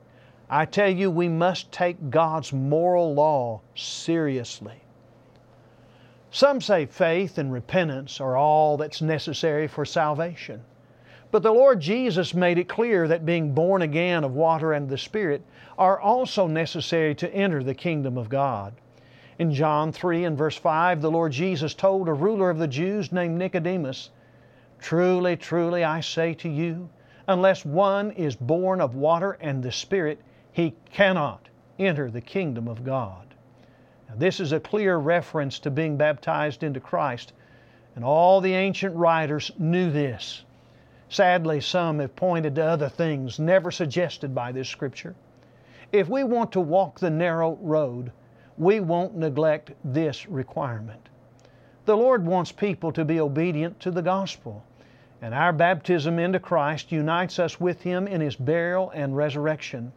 I 0.50 0.64
tell 0.64 0.88
you, 0.90 1.12
we 1.12 1.28
must 1.28 1.70
take 1.70 2.10
God's 2.10 2.54
moral 2.54 3.14
law 3.14 3.60
seriously. 3.76 4.80
Some 6.32 6.62
say 6.62 6.86
faith 6.86 7.38
and 7.38 7.52
repentance 7.52 8.22
are 8.22 8.38
all 8.38 8.78
that's 8.78 9.02
necessary 9.02 9.68
for 9.68 9.84
salvation. 9.84 10.62
But 11.34 11.42
the 11.42 11.52
Lord 11.52 11.80
Jesus 11.80 12.36
made 12.36 12.60
it 12.60 12.70
clear 12.70 13.08
that 13.08 13.26
being 13.26 13.56
born 13.56 13.82
again 13.82 14.24
of 14.24 14.36
water 14.36 14.72
and 14.72 14.88
the 14.88 15.00
Spirit 15.00 15.42
are 15.80 16.00
also 16.00 16.46
necessary 16.46 17.16
to 17.16 17.34
enter 17.34 17.64
the 17.64 17.74
kingdom 17.74 18.20
of 18.20 18.30
God. 18.30 18.76
In 19.40 19.52
John 19.52 19.92
3 19.92 20.26
and 20.26 20.38
verse 20.38 20.56
5, 20.58 21.02
the 21.02 21.10
Lord 21.10 21.32
Jesus 21.32 21.74
told 21.74 22.08
a 22.08 22.14
ruler 22.14 22.52
of 22.52 22.60
the 22.60 22.68
Jews 22.68 23.12
named 23.12 23.40
Nicodemus, 23.40 24.12
Truly, 24.78 25.36
truly, 25.36 25.84
I 25.84 26.02
say 26.02 26.36
to 26.36 26.48
you, 26.48 26.88
Unless 27.28 27.66
one 27.66 28.12
is 28.12 28.36
born 28.36 28.80
of 28.80 28.94
water 28.94 29.36
and 29.42 29.64
the 29.64 29.72
Spirit, 29.72 30.22
he 30.52 30.76
cannot 30.92 31.50
enter 31.80 32.12
the 32.12 32.22
kingdom 32.22 32.68
of 32.68 32.86
God. 32.86 33.34
Now, 34.08 34.14
this 34.20 34.40
is 34.40 34.52
a 34.52 34.60
clear 34.60 34.98
reference 34.98 35.58
to 35.62 35.72
being 35.72 35.98
baptized 35.98 36.62
into 36.62 36.80
Christ, 36.80 37.34
and 37.96 38.06
all 38.06 38.40
the 38.40 38.54
ancient 38.54 38.96
writers 38.96 39.50
knew 39.58 39.90
this. 39.90 40.44
Sadly, 41.14 41.62
some 41.62 42.00
have 42.00 42.16
pointed 42.16 42.56
to 42.56 42.66
other 42.66 42.90
things 42.90 43.38
never 43.38 43.70
suggested 43.70 44.34
by 44.34 44.52
this 44.52 44.68
Scripture. 44.68 45.14
If 45.92 46.10
we 46.10 46.24
want 46.24 46.52
to 46.54 46.60
walk 46.60 47.00
the 47.00 47.12
narrow 47.12 47.60
road, 47.62 48.12
we 48.58 48.80
won't 48.80 49.16
neglect 49.16 49.74
this 49.84 50.28
requirement. 50.28 51.10
The 51.86 51.96
Lord 51.96 52.26
wants 52.26 52.52
people 52.52 52.92
to 52.94 53.06
be 53.06 53.20
obedient 53.20 53.80
to 53.82 53.92
the 53.92 54.02
gospel. 54.02 54.64
And 55.22 55.36
our 55.36 55.54
baptism 55.54 56.18
into 56.18 56.40
Christ 56.40 56.92
unites 56.92 57.38
us 57.38 57.60
with 57.60 57.84
Him 57.84 58.08
in 58.08 58.20
His 58.20 58.36
burial 58.36 58.90
and 58.90 59.16
resurrection, 59.16 59.92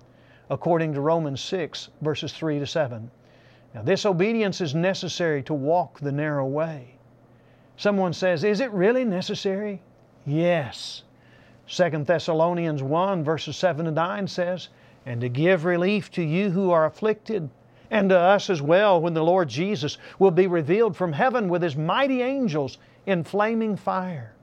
according 0.50 0.92
to 0.92 1.00
Romans 1.00 1.40
6, 1.40 1.88
verses 2.02 2.34
3 2.34 2.58
to 2.58 2.66
7. 2.66 3.10
Now, 3.74 3.80
this 3.80 4.04
obedience 4.04 4.60
is 4.60 4.74
necessary 4.74 5.42
to 5.44 5.54
walk 5.54 5.98
the 5.98 6.12
narrow 6.12 6.44
way. 6.44 6.96
Someone 7.78 8.12
says, 8.12 8.44
Is 8.44 8.60
it 8.60 8.70
really 8.72 9.06
necessary? 9.06 9.80
Yes. 10.26 11.04
2 11.68 11.90
Thessalonians 12.04 12.82
1, 12.82 13.24
verses 13.24 13.56
7 13.56 13.86
to 13.86 13.90
9 13.90 14.28
says, 14.28 14.68
And 15.04 15.20
to 15.20 15.28
give 15.28 15.64
relief 15.64 16.10
to 16.12 16.22
you 16.22 16.50
who 16.50 16.70
are 16.70 16.86
afflicted, 16.86 17.50
and 17.90 18.10
to 18.10 18.18
us 18.18 18.50
as 18.50 18.62
well, 18.62 19.00
when 19.00 19.14
the 19.14 19.24
Lord 19.24 19.48
Jesus 19.48 19.98
will 20.18 20.30
be 20.30 20.46
revealed 20.46 20.96
from 20.96 21.12
heaven 21.12 21.48
with 21.48 21.62
His 21.62 21.76
mighty 21.76 22.22
angels 22.22 22.78
in 23.06 23.24
flaming 23.24 23.76
fire 23.76 24.36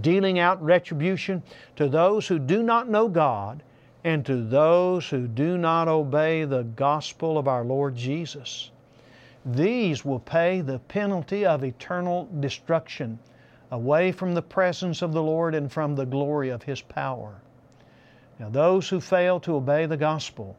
dealing 0.00 0.38
out 0.38 0.62
retribution 0.62 1.42
to 1.76 1.88
those 1.88 2.26
who 2.26 2.38
do 2.38 2.62
not 2.62 2.88
know 2.88 3.08
God 3.08 3.62
and 4.04 4.24
to 4.26 4.42
those 4.42 5.08
who 5.08 5.26
do 5.26 5.58
not 5.58 5.88
obey 5.88 6.44
the 6.44 6.62
gospel 6.62 7.38
of 7.38 7.48
our 7.48 7.64
Lord 7.64 7.96
Jesus. 7.96 8.70
these 9.46 10.04
will 10.04 10.18
pay 10.18 10.60
the 10.60 10.78
penalty 10.78 11.46
of 11.46 11.64
eternal 11.64 12.28
destruction 12.40 13.18
away 13.70 14.12
from 14.12 14.34
the 14.34 14.42
presence 14.42 15.02
of 15.02 15.12
the 15.12 15.22
Lord 15.22 15.54
and 15.54 15.70
from 15.70 15.94
the 15.94 16.06
glory 16.06 16.48
of 16.48 16.62
His 16.62 16.80
power. 16.80 17.40
Now, 18.38 18.48
those 18.48 18.88
who 18.88 19.00
fail 19.00 19.40
to 19.40 19.56
obey 19.56 19.86
the 19.86 19.96
gospel 19.96 20.56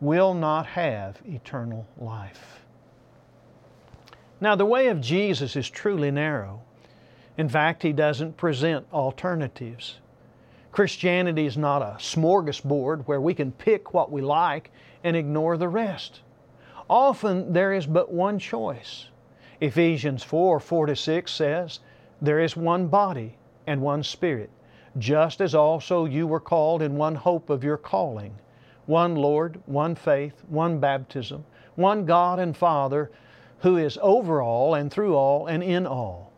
will 0.00 0.34
not 0.34 0.66
have 0.66 1.20
eternal 1.26 1.86
life. 1.98 2.64
Now, 4.40 4.56
the 4.56 4.66
way 4.66 4.88
of 4.88 5.00
Jesus 5.00 5.54
is 5.54 5.70
truly 5.70 6.10
narrow. 6.10 6.62
In 7.38 7.48
fact, 7.48 7.82
He 7.82 7.92
doesn't 7.92 8.36
present 8.36 8.86
alternatives. 8.92 9.98
Christianity 10.72 11.46
is 11.46 11.56
not 11.56 11.82
a 11.82 11.96
smorgasbord 11.98 13.06
where 13.06 13.20
we 13.20 13.34
can 13.34 13.52
pick 13.52 13.92
what 13.92 14.10
we 14.10 14.22
like 14.22 14.70
and 15.04 15.16
ignore 15.16 15.56
the 15.56 15.68
rest. 15.68 16.22
Often 16.88 17.52
there 17.52 17.72
is 17.72 17.86
but 17.86 18.10
one 18.10 18.38
choice. 18.38 19.08
Ephesians 19.60 20.24
4 20.24 20.58
4 20.58 20.86
to 20.86 20.96
6 20.96 21.32
says, 21.32 21.80
There 22.22 22.38
is 22.38 22.56
one 22.56 22.86
body 22.86 23.36
and 23.66 23.82
one 23.82 24.04
spirit, 24.04 24.50
just 24.96 25.40
as 25.40 25.56
also 25.56 26.04
you 26.04 26.28
were 26.28 26.38
called 26.38 26.80
in 26.80 26.96
one 26.96 27.16
hope 27.16 27.50
of 27.50 27.64
your 27.64 27.76
calling, 27.76 28.36
one 28.86 29.16
Lord, 29.16 29.60
one 29.66 29.96
faith, 29.96 30.44
one 30.48 30.78
baptism, 30.78 31.44
one 31.74 32.04
God 32.04 32.38
and 32.38 32.56
Father 32.56 33.10
who 33.58 33.76
is 33.76 33.98
over 34.00 34.40
all 34.40 34.76
and 34.76 34.88
through 34.88 35.16
all 35.16 35.48
and 35.48 35.64
in 35.64 35.84
all. 35.84 36.32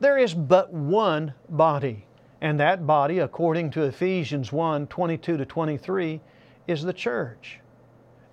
There 0.00 0.16
is 0.16 0.32
but 0.32 0.72
one 0.72 1.34
body, 1.50 2.06
and 2.40 2.58
that 2.58 2.86
body, 2.86 3.18
according 3.18 3.70
to 3.72 3.82
Ephesians 3.82 4.50
1 4.50 4.86
22 4.86 5.36
to 5.36 5.44
23, 5.44 6.20
is 6.66 6.82
the 6.82 6.92
church. 6.94 7.60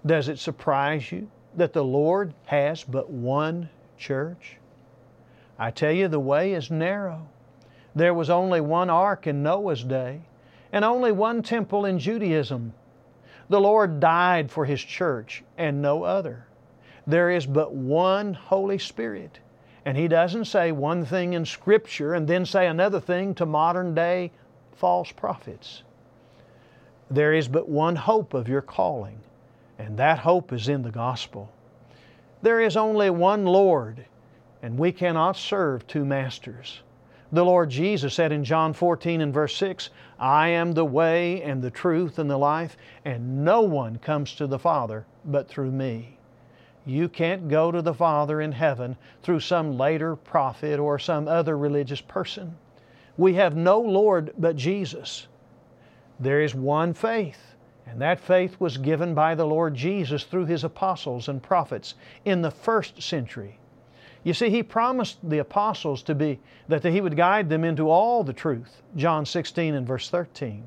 Does 0.06 0.30
it 0.30 0.40
surprise 0.40 1.12
you 1.12 1.30
that 1.56 1.74
the 1.74 1.84
Lord 1.84 2.34
has 2.46 2.86
but 2.86 3.10
one 3.10 3.70
church? 3.98 4.60
I 5.58 5.72
tell 5.72 5.92
you, 5.92 6.08
the 6.08 6.20
way 6.20 6.54
is 6.54 6.70
narrow. 6.70 7.28
There 7.96 8.14
was 8.14 8.30
only 8.30 8.60
one 8.60 8.90
ark 8.90 9.26
in 9.26 9.42
Noah's 9.42 9.84
day, 9.84 10.22
and 10.72 10.84
only 10.84 11.12
one 11.12 11.42
temple 11.42 11.86
in 11.86 11.98
Judaism. 12.00 12.74
The 13.48 13.62
Lord 13.62 14.00
died 14.00 14.52
for 14.52 14.66
His 14.66 14.82
church 14.82 15.44
and 15.58 15.82
no 15.82 16.04
other. 16.04 16.48
There 17.08 17.30
is 17.30 17.46
but 17.46 17.74
one 17.74 18.34
Holy 18.34 18.78
Spirit. 18.78 19.40
And 19.86 19.98
He 19.98 20.08
doesn't 20.08 20.46
say 20.46 20.72
one 20.72 21.06
thing 21.06 21.34
in 21.34 21.46
Scripture 21.46 22.16
and 22.16 22.28
then 22.28 22.46
say 22.46 22.68
another 22.68 23.00
thing 23.00 23.36
to 23.36 23.46
modern 23.46 23.94
day 23.94 24.32
false 24.74 25.12
prophets. 25.12 25.84
There 27.10 27.34
is 27.34 27.48
but 27.48 27.70
one 27.70 27.96
hope 27.96 28.34
of 28.34 28.50
your 28.50 28.64
calling, 28.64 29.20
and 29.78 29.98
that 29.98 30.20
hope 30.20 30.52
is 30.52 30.68
in 30.68 30.82
the 30.82 30.92
gospel. 30.92 31.52
There 32.42 32.60
is 32.60 32.76
only 32.76 33.10
one 33.10 33.46
Lord, 33.46 34.06
and 34.66 34.80
we 34.80 34.92
cannot 34.92 35.38
serve 35.38 35.86
two 35.86 36.04
masters. 36.04 36.82
The 37.32 37.46
Lord 37.46 37.70
Jesus 37.70 38.16
said 38.16 38.32
in 38.32 38.44
John 38.44 38.74
14 38.74 39.22
and 39.22 39.32
verse 39.32 39.56
6, 39.58 39.92
I 40.18 40.48
am 40.48 40.72
the 40.72 40.84
way 40.84 41.44
and 41.44 41.62
the 41.62 41.70
truth 41.70 42.18
and 42.18 42.28
the 42.28 42.40
life, 42.40 42.76
and 43.06 43.46
no 43.46 43.62
one 43.62 44.00
comes 44.00 44.34
to 44.34 44.48
the 44.48 44.58
Father 44.58 45.06
but 45.24 45.48
through 45.48 45.70
me. 45.70 46.18
You 46.84 47.08
can't 47.08 47.48
go 47.48 47.72
to 47.72 47.84
the 47.84 47.94
Father 47.94 48.42
in 48.42 48.52
heaven 48.52 48.98
through 49.22 49.42
some 49.42 49.78
later 49.78 50.16
prophet 50.16 50.80
or 50.80 50.98
some 50.98 51.28
other 51.28 51.56
religious 51.56 52.02
person. 52.02 52.58
We 53.18 53.36
have 53.36 53.56
no 53.56 53.80
Lord 53.80 54.34
but 54.36 54.56
Jesus. 54.56 55.28
There 56.20 56.42
is 56.42 56.56
one 56.56 56.96
faith, 56.96 57.54
and 57.86 58.02
that 58.02 58.20
faith 58.20 58.60
was 58.60 58.78
given 58.78 59.14
by 59.14 59.36
the 59.36 59.46
Lord 59.46 59.76
Jesus 59.76 60.24
through 60.24 60.46
His 60.48 60.64
apostles 60.64 61.30
and 61.30 61.44
prophets 61.44 61.94
in 62.26 62.42
the 62.42 62.50
first 62.50 63.04
century. 63.04 63.60
You 64.26 64.34
see, 64.34 64.50
He 64.50 64.64
promised 64.64 65.20
the 65.24 65.38
apostles 65.38 66.02
to 66.04 66.16
be, 66.16 66.40
that 66.68 66.84
He 66.84 67.00
would 67.00 67.16
guide 67.16 67.48
them 67.48 67.64
into 67.64 67.90
all 67.90 68.24
the 68.24 68.34
truth, 68.34 68.82
John 68.96 69.24
16 69.24 69.76
and 69.76 69.88
verse 69.88 70.10
13. 70.10 70.64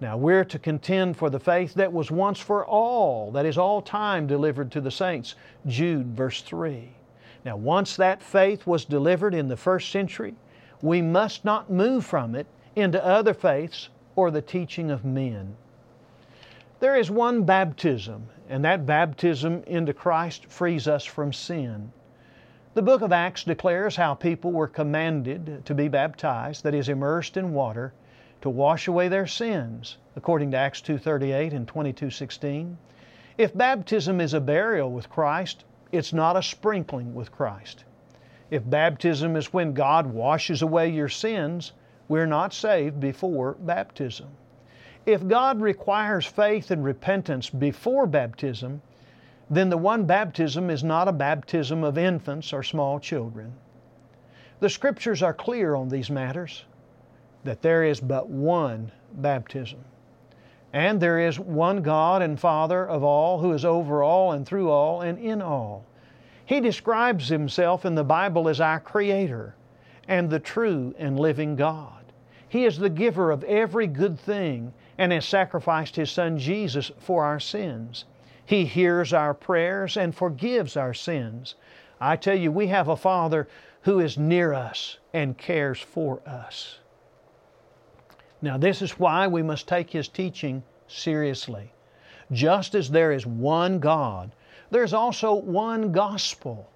Now 0.00 0.16
we're 0.16 0.46
to 0.46 0.58
contend 0.58 1.16
for 1.16 1.28
the 1.28 1.38
faith 1.38 1.74
that 1.74 1.92
was 1.92 2.10
once 2.10 2.40
for 2.40 2.66
all, 2.66 3.30
that 3.32 3.46
is 3.46 3.58
all 3.58 3.82
time 3.82 4.26
delivered 4.26 4.72
to 4.72 4.80
the 4.80 4.90
saints. 4.90 5.34
Jude 5.66 6.16
verse 6.16 6.40
3. 6.40 6.88
Now 7.44 7.56
once 7.56 7.94
that 7.96 8.22
faith 8.22 8.66
was 8.66 8.86
delivered 8.86 9.34
in 9.34 9.48
the 9.48 9.56
first 9.56 9.90
century, 9.90 10.34
we 10.80 11.02
must 11.02 11.44
not 11.44 11.70
move 11.70 12.06
from 12.06 12.34
it 12.34 12.46
into 12.74 13.04
other 13.04 13.34
faiths 13.34 13.90
or 14.16 14.30
the 14.30 14.42
teaching 14.42 14.90
of 14.90 15.04
men. 15.04 15.56
There 16.80 16.96
is 16.96 17.10
one 17.10 17.44
baptism, 17.44 18.26
and 18.48 18.64
that 18.64 18.86
baptism 18.86 19.62
into 19.66 19.92
Christ 19.92 20.46
frees 20.46 20.88
us 20.88 21.04
from 21.04 21.34
sin. 21.34 21.92
The 22.74 22.80
book 22.80 23.02
of 23.02 23.12
Acts 23.12 23.44
declares 23.44 23.96
how 23.96 24.14
people 24.14 24.50
were 24.50 24.66
commanded 24.66 25.66
to 25.66 25.74
be 25.74 25.88
baptized, 25.88 26.64
that 26.64 26.74
is, 26.74 26.88
immersed 26.88 27.36
in 27.36 27.52
water, 27.52 27.92
to 28.40 28.48
wash 28.48 28.88
away 28.88 29.08
their 29.08 29.26
sins, 29.26 29.98
according 30.16 30.52
to 30.52 30.56
Acts 30.56 30.80
2:38 30.80 31.52
and 31.52 31.68
22:16. 31.68 32.78
If 33.36 33.54
baptism 33.54 34.22
is 34.22 34.32
a 34.32 34.40
burial 34.40 34.90
with 34.90 35.10
Christ, 35.10 35.66
it's 35.92 36.14
not 36.14 36.34
a 36.34 36.42
sprinkling 36.42 37.14
with 37.14 37.30
Christ. 37.30 37.84
If 38.50 38.68
baptism 38.68 39.36
is 39.36 39.52
when 39.52 39.74
God 39.74 40.06
washes 40.06 40.62
away 40.62 40.88
your 40.88 41.10
sins, 41.10 41.72
we're 42.08 42.24
not 42.24 42.54
saved 42.54 42.98
before 42.98 43.52
baptism. 43.60 44.28
If 45.04 45.28
God 45.28 45.60
requires 45.60 46.24
faith 46.24 46.70
and 46.70 46.82
repentance 46.82 47.50
before 47.50 48.06
baptism, 48.06 48.80
then 49.52 49.68
the 49.68 49.76
one 49.76 50.06
baptism 50.06 50.70
is 50.70 50.82
not 50.82 51.08
a 51.08 51.12
baptism 51.12 51.84
of 51.84 51.98
infants 51.98 52.54
or 52.54 52.62
small 52.62 52.98
children. 52.98 53.52
The 54.60 54.70
Scriptures 54.70 55.22
are 55.22 55.34
clear 55.34 55.74
on 55.74 55.90
these 55.90 56.08
matters 56.08 56.64
that 57.44 57.60
there 57.60 57.84
is 57.84 58.00
but 58.00 58.30
one 58.30 58.90
baptism. 59.12 59.84
And 60.72 60.98
there 60.98 61.18
is 61.18 61.38
one 61.38 61.82
God 61.82 62.22
and 62.22 62.40
Father 62.40 62.88
of 62.88 63.04
all, 63.04 63.40
who 63.40 63.52
is 63.52 63.66
over 63.66 64.02
all 64.02 64.32
and 64.32 64.46
through 64.46 64.70
all 64.70 65.02
and 65.02 65.18
in 65.18 65.42
all. 65.42 65.84
He 66.46 66.60
describes 66.60 67.28
Himself 67.28 67.84
in 67.84 67.94
the 67.94 68.04
Bible 68.04 68.48
as 68.48 68.58
our 68.58 68.80
Creator 68.80 69.54
and 70.08 70.30
the 70.30 70.40
true 70.40 70.94
and 70.96 71.20
living 71.20 71.56
God. 71.56 72.04
He 72.48 72.64
is 72.64 72.78
the 72.78 72.88
giver 72.88 73.30
of 73.30 73.44
every 73.44 73.86
good 73.86 74.18
thing 74.18 74.72
and 74.96 75.12
has 75.12 75.26
sacrificed 75.26 75.96
His 75.96 76.10
Son 76.10 76.38
Jesus 76.38 76.90
for 76.98 77.22
our 77.24 77.38
sins. 77.38 78.06
He 78.52 78.66
hears 78.66 79.14
our 79.14 79.32
prayers 79.32 79.96
and 79.96 80.14
forgives 80.14 80.76
our 80.76 80.92
sins. 80.92 81.54
I 81.98 82.16
tell 82.16 82.36
you, 82.36 82.52
we 82.52 82.66
have 82.66 82.86
a 82.86 82.96
Father 82.96 83.48
who 83.80 83.98
is 83.98 84.18
near 84.18 84.52
us 84.52 84.98
and 85.14 85.38
cares 85.38 85.80
for 85.80 86.20
us. 86.28 86.78
Now, 88.42 88.58
this 88.58 88.82
is 88.82 88.98
why 88.98 89.26
we 89.26 89.42
must 89.42 89.66
take 89.66 89.88
His 89.88 90.06
teaching 90.06 90.62
seriously. 90.86 91.72
Just 92.30 92.74
as 92.74 92.90
there 92.90 93.10
is 93.10 93.24
one 93.24 93.78
God, 93.78 94.34
there's 94.70 94.92
also 94.92 95.32
one 95.32 95.90
gospel 95.90 96.68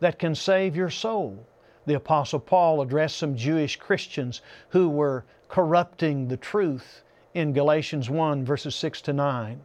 that 0.00 0.18
can 0.18 0.34
save 0.34 0.76
your 0.76 0.90
soul. 0.90 1.46
The 1.86 1.94
Apostle 1.94 2.40
Paul 2.40 2.82
addressed 2.82 3.16
some 3.16 3.34
Jewish 3.34 3.76
Christians 3.76 4.42
who 4.68 4.90
were 4.90 5.24
corrupting 5.48 6.28
the 6.28 6.36
truth 6.36 7.02
in 7.32 7.54
Galatians 7.54 8.10
1, 8.10 8.44
verses 8.44 8.74
6 8.74 9.00
to 9.00 9.14
9. 9.14 9.64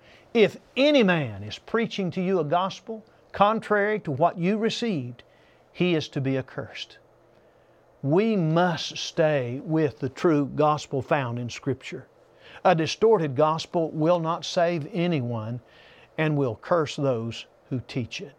if 0.33 0.57
any 0.77 1.03
man 1.03 1.43
is 1.43 1.57
preaching 1.59 2.11
to 2.11 2.21
you 2.21 2.39
a 2.39 2.43
gospel 2.43 3.03
contrary 3.31 3.99
to 3.99 4.11
what 4.11 4.37
you 4.37 4.57
received, 4.57 5.23
he 5.71 5.95
is 5.95 6.07
to 6.09 6.21
be 6.21 6.37
accursed 6.37 6.97
we 8.03 8.35
must 8.35 8.97
stay 8.97 9.61
with 9.63 9.99
the 9.99 10.09
true 10.09 10.45
gospel 10.55 11.01
found 11.01 11.37
in 11.37 11.49
Scripture. 11.49 12.07
A 12.65 12.73
distorted 12.75 13.35
gospel 13.35 13.91
will 13.91 14.19
not 14.19 14.45
save 14.45 14.89
anyone 14.91 15.61
and 16.17 16.35
will 16.35 16.55
curse 16.55 16.95
those 16.95 17.45
who 17.69 17.81
teach 17.87 18.21
it. 18.21 18.33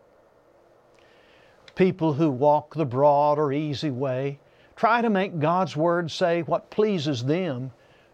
People 1.75 2.13
who 2.13 2.31
walk 2.31 2.75
the 2.75 2.85
broad 2.85 3.39
or 3.39 3.53
easy 3.53 3.91
way 3.91 4.39
try 4.77 5.01
to 5.01 5.09
make 5.09 5.39
God's 5.39 5.77
Word 5.77 6.11
say 6.11 6.43
what 6.43 6.71
pleases 6.71 7.25
them 7.25 7.71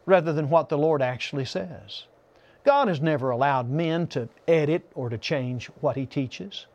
rather 0.06 0.32
than 0.32 0.50
what 0.50 0.68
the 0.68 0.78
Lord 0.78 1.02
actually 1.02 1.44
says. 1.44 2.04
God 2.68 2.88
has 2.88 3.00
never 3.00 3.30
allowed 3.30 3.70
men 3.70 4.06
to 4.08 4.28
edit 4.46 4.92
or 4.94 5.08
to 5.08 5.16
change 5.16 5.68
what 5.80 5.96
He 5.96 6.04
teaches. 6.04 6.66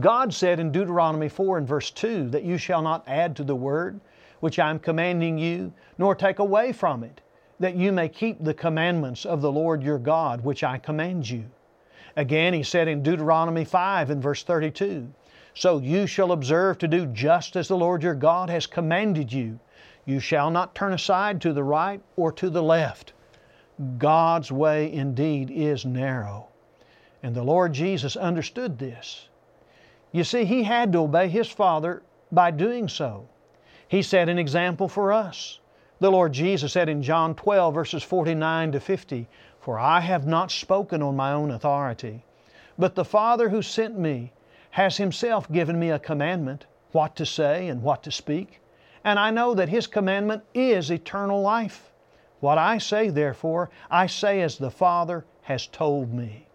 God 0.00 0.32
said 0.32 0.58
in 0.58 0.72
Deuteronomy 0.72 1.28
4 1.28 1.58
and 1.58 1.68
verse 1.68 1.90
2 1.90 2.30
that 2.30 2.44
you 2.44 2.56
shall 2.56 2.80
not 2.80 3.04
add 3.06 3.36
to 3.36 3.44
the 3.44 3.54
word 3.54 4.00
which 4.40 4.58
I 4.58 4.70
am 4.70 4.78
commanding 4.78 5.36
you, 5.36 5.74
nor 5.98 6.14
take 6.14 6.38
away 6.38 6.72
from 6.72 7.04
it, 7.04 7.20
that 7.60 7.76
you 7.76 7.92
may 7.92 8.08
keep 8.08 8.42
the 8.42 8.54
commandments 8.54 9.26
of 9.26 9.42
the 9.42 9.52
Lord 9.52 9.82
your 9.82 9.98
God, 9.98 10.42
which 10.44 10.64
I 10.64 10.78
command 10.78 11.28
you. 11.28 11.44
Again, 12.16 12.54
he 12.54 12.62
said 12.62 12.88
in 12.88 13.02
Deuteronomy 13.02 13.66
5 13.66 14.08
and 14.08 14.22
verse 14.22 14.42
32, 14.44 15.12
So 15.52 15.76
you 15.76 16.06
shall 16.06 16.32
observe 16.32 16.78
to 16.78 16.88
do 16.88 17.04
just 17.04 17.54
as 17.54 17.68
the 17.68 17.76
Lord 17.76 18.02
your 18.02 18.14
God 18.14 18.48
has 18.48 18.66
commanded 18.66 19.30
you. 19.30 19.60
You 20.06 20.20
shall 20.20 20.50
not 20.50 20.74
turn 20.74 20.94
aside 20.94 21.42
to 21.42 21.52
the 21.52 21.64
right 21.64 22.00
or 22.16 22.32
to 22.32 22.48
the 22.48 22.62
left. 22.62 23.12
God's 23.98 24.50
way 24.50 24.92
indeed 24.92 25.50
is 25.50 25.84
narrow. 25.84 26.48
And 27.22 27.34
the 27.34 27.44
Lord 27.44 27.72
Jesus 27.72 28.16
understood 28.16 28.78
this. 28.78 29.28
You 30.12 30.24
see, 30.24 30.44
He 30.44 30.62
had 30.62 30.92
to 30.92 31.00
obey 31.00 31.28
His 31.28 31.48
Father 31.48 32.02
by 32.32 32.50
doing 32.50 32.88
so. 32.88 33.28
He 33.86 34.02
set 34.02 34.28
an 34.28 34.38
example 34.38 34.88
for 34.88 35.12
us. 35.12 35.60
The 36.00 36.10
Lord 36.10 36.32
Jesus 36.32 36.72
said 36.72 36.88
in 36.88 37.02
John 37.02 37.34
12, 37.34 37.74
verses 37.74 38.02
49 38.02 38.72
to 38.72 38.80
50, 38.80 39.28
For 39.60 39.78
I 39.78 40.00
have 40.00 40.26
not 40.26 40.50
spoken 40.50 41.02
on 41.02 41.16
my 41.16 41.32
own 41.32 41.50
authority, 41.50 42.24
but 42.78 42.94
the 42.94 43.04
Father 43.04 43.48
who 43.48 43.62
sent 43.62 43.98
me 43.98 44.32
has 44.70 44.96
Himself 44.96 45.50
given 45.50 45.78
me 45.78 45.90
a 45.90 45.98
commandment, 45.98 46.66
what 46.92 47.16
to 47.16 47.26
say 47.26 47.68
and 47.68 47.82
what 47.82 48.02
to 48.04 48.12
speak. 48.12 48.60
And 49.04 49.18
I 49.18 49.30
know 49.30 49.54
that 49.54 49.68
His 49.68 49.86
commandment 49.86 50.44
is 50.54 50.90
eternal 50.90 51.40
life. 51.42 51.90
What 52.40 52.58
I 52.58 52.78
say, 52.78 53.08
therefore, 53.08 53.70
I 53.90 54.06
say 54.06 54.42
as 54.42 54.58
the 54.58 54.70
Father 54.70 55.24
has 55.42 55.66
told 55.66 56.12
me. 56.12 56.46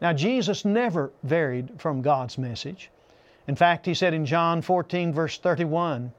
Now, 0.00 0.12
Jesus 0.12 0.64
never 0.64 1.10
varied 1.22 1.80
from 1.80 2.02
God's 2.02 2.38
message. 2.38 2.90
In 3.46 3.56
fact, 3.56 3.86
He 3.86 3.94
said 3.94 4.12
in 4.12 4.26
John 4.26 4.60
14, 4.60 5.12
verse 5.12 5.38
31, 5.38 6.12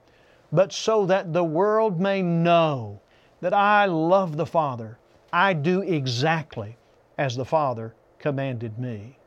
But 0.51 0.73
so 0.73 1.05
that 1.05 1.33
the 1.33 1.43
world 1.43 1.99
may 1.99 2.21
know 2.21 2.99
that 3.41 3.53
I 3.53 3.85
love 3.85 4.35
the 4.35 4.45
Father, 4.45 4.97
I 5.31 5.53
do 5.53 5.81
exactly 5.81 6.75
as 7.17 7.35
the 7.35 7.45
Father 7.45 7.93
commanded 8.17 8.79
me. 8.79 9.17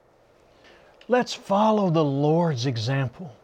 Let's 1.09 1.35
follow 1.35 1.91
the 1.91 2.05
Lord's 2.05 2.67
example. 2.67 3.35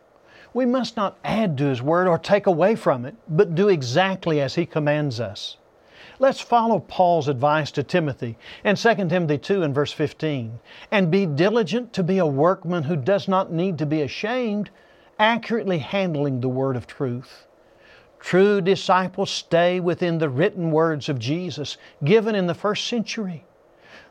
We 0.53 0.67
must 0.67 0.97
not 0.97 1.19
add 1.25 1.57
to 1.59 1.67
His 1.67 1.83
Word 1.83 2.09
or 2.09 2.19
take 2.19 2.47
away 2.47 2.75
from 2.75 3.05
it, 3.05 3.15
but 3.29 3.55
do 3.55 3.69
exactly 3.69 4.41
as 4.41 4.55
He 4.55 4.67
commands 4.67 5.21
us. 5.21 5.57
Let's 6.21 6.41
follow 6.41 6.81
Paul's 6.81 7.29
advice 7.29 7.71
to 7.73 7.83
Timothy 7.83 8.37
in 8.65 8.77
2 8.77 8.95
Timothy 8.95 9.39
2 9.39 9.63
and 9.63 9.75
verse 9.75 9.93
15. 9.93 10.59
And 10.91 11.11
be 11.11 11.27
diligent 11.27 11.93
to 11.95 12.03
be 12.03 12.19
a 12.19 12.27
workman 12.27 12.85
who 12.85 12.97
does 12.97 13.29
not 13.29 13.53
need 13.53 13.79
to 13.79 13.87
be 13.87 14.03
ashamed, 14.03 14.71
accurately 15.19 15.79
handling 15.79 16.41
the 16.41 16.49
word 16.49 16.77
of 16.77 16.87
truth. 16.87 17.47
True 18.21 18.61
disciples 18.61 19.31
stay 19.31 19.79
within 19.79 20.19
the 20.19 20.29
written 20.29 20.73
words 20.73 21.09
of 21.09 21.19
Jesus 21.19 21.77
given 22.05 22.35
in 22.35 22.47
the 22.47 22.55
first 22.55 22.87
century. 22.89 23.45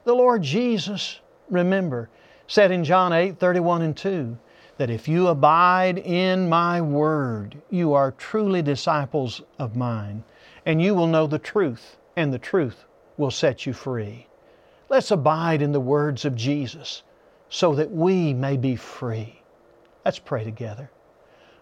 The 0.05 0.13
Lord 0.13 0.43
Jesus, 0.43 1.19
remember, 1.49 2.09
said 2.47 2.71
in 2.71 2.85
John 2.85 3.11
8 3.11 3.37
31 3.37 3.81
and 3.81 3.97
2 3.97 4.37
that 4.77 4.89
if 4.89 5.07
you 5.07 5.27
abide 5.27 5.97
in 5.97 6.47
my 6.47 6.79
word, 6.79 7.61
you 7.69 7.93
are 7.93 8.11
truly 8.11 8.61
disciples 8.61 9.41
of 9.59 9.75
mine 9.75 10.23
and 10.67 10.81
you 10.81 10.93
will 10.93 11.07
know 11.07 11.25
the 11.25 11.39
truth, 11.39 11.95
and 12.17 12.33
the 12.33 12.37
truth 12.37 12.83
will 13.15 13.31
set 13.31 13.65
you 13.65 13.71
free. 13.71 14.27
Let's 14.89 15.11
abide 15.11 15.61
in 15.61 15.71
the 15.71 15.79
words 15.79 16.25
of 16.25 16.35
Jesus 16.35 17.03
so 17.47 17.73
that 17.75 17.89
we 17.89 18.33
may 18.33 18.57
be 18.57 18.75
free. 18.75 19.41
Let's 20.03 20.19
pray 20.19 20.43
together. 20.43 20.91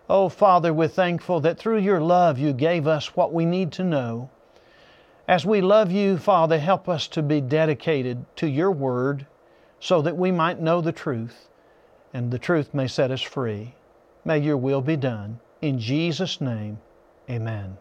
Oh, 0.10 0.28
Father, 0.28 0.74
we're 0.74 0.88
thankful 0.88 1.40
that 1.42 1.60
through 1.60 1.78
your 1.78 2.02
love 2.02 2.40
you 2.40 2.52
gave 2.52 2.88
us 2.88 3.16
what 3.16 3.32
we 3.32 3.46
need 3.46 3.72
to 3.74 3.84
know. 3.84 4.32
As 5.28 5.46
we 5.46 5.62
love 5.62 5.92
you, 5.92 6.18
Father, 6.18 6.58
help 6.58 6.90
us 6.90 7.08
to 7.10 7.22
be 7.22 7.42
dedicated 7.42 8.26
to 8.38 8.48
your 8.48 8.72
word 8.72 9.28
so 9.80 10.02
that 10.02 10.18
we 10.18 10.32
might 10.32 10.60
know 10.60 10.82
the 10.82 10.92
truth 10.92 11.48
and 12.12 12.32
the 12.32 12.40
truth 12.40 12.74
may 12.74 12.88
set 12.88 13.12
us 13.12 13.22
free. 13.22 13.76
May 14.24 14.40
your 14.40 14.58
will 14.58 14.82
be 14.82 14.98
done. 14.98 15.40
In 15.62 15.78
Jesus' 15.78 16.42
name, 16.42 16.80
amen. 17.30 17.78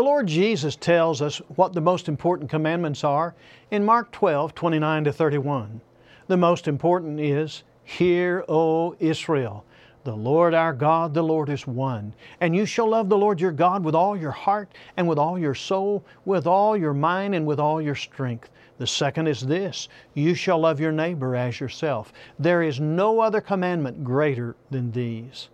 The 0.00 0.06
Lord 0.06 0.28
Jesus 0.28 0.76
tells 0.76 1.20
us 1.20 1.42
what 1.56 1.74
the 1.74 1.80
most 1.82 2.08
important 2.08 2.48
commandments 2.48 3.04
are 3.04 3.34
in 3.70 3.84
Mark 3.84 4.10
12, 4.12 4.54
29 4.54 5.04
to 5.04 5.12
31. 5.12 5.82
The 6.26 6.38
most 6.38 6.66
important 6.66 7.20
is, 7.20 7.64
Hear, 7.84 8.42
O 8.48 8.96
Israel, 8.98 9.62
the 10.04 10.16
Lord 10.16 10.54
our 10.54 10.72
God, 10.72 11.12
the 11.12 11.22
Lord 11.22 11.50
is 11.50 11.66
one. 11.66 12.14
And 12.40 12.56
you 12.56 12.64
shall 12.64 12.88
love 12.88 13.10
the 13.10 13.18
Lord 13.18 13.42
your 13.42 13.52
God 13.52 13.84
with 13.84 13.94
all 13.94 14.16
your 14.16 14.30
heart, 14.30 14.72
and 14.96 15.06
with 15.06 15.18
all 15.18 15.38
your 15.38 15.54
soul, 15.54 16.02
with 16.24 16.46
all 16.46 16.78
your 16.78 16.94
mind, 16.94 17.34
and 17.34 17.44
with 17.44 17.60
all 17.60 17.82
your 17.82 17.94
strength. 17.94 18.48
The 18.78 18.86
second 18.86 19.26
is 19.26 19.42
this 19.42 19.90
You 20.14 20.34
shall 20.34 20.60
love 20.60 20.80
your 20.80 20.92
neighbor 20.92 21.36
as 21.36 21.60
yourself. 21.60 22.14
There 22.38 22.62
is 22.62 22.80
no 22.80 23.20
other 23.20 23.42
commandment 23.42 24.02
greater 24.02 24.56
than 24.70 24.92
these. 24.92 25.50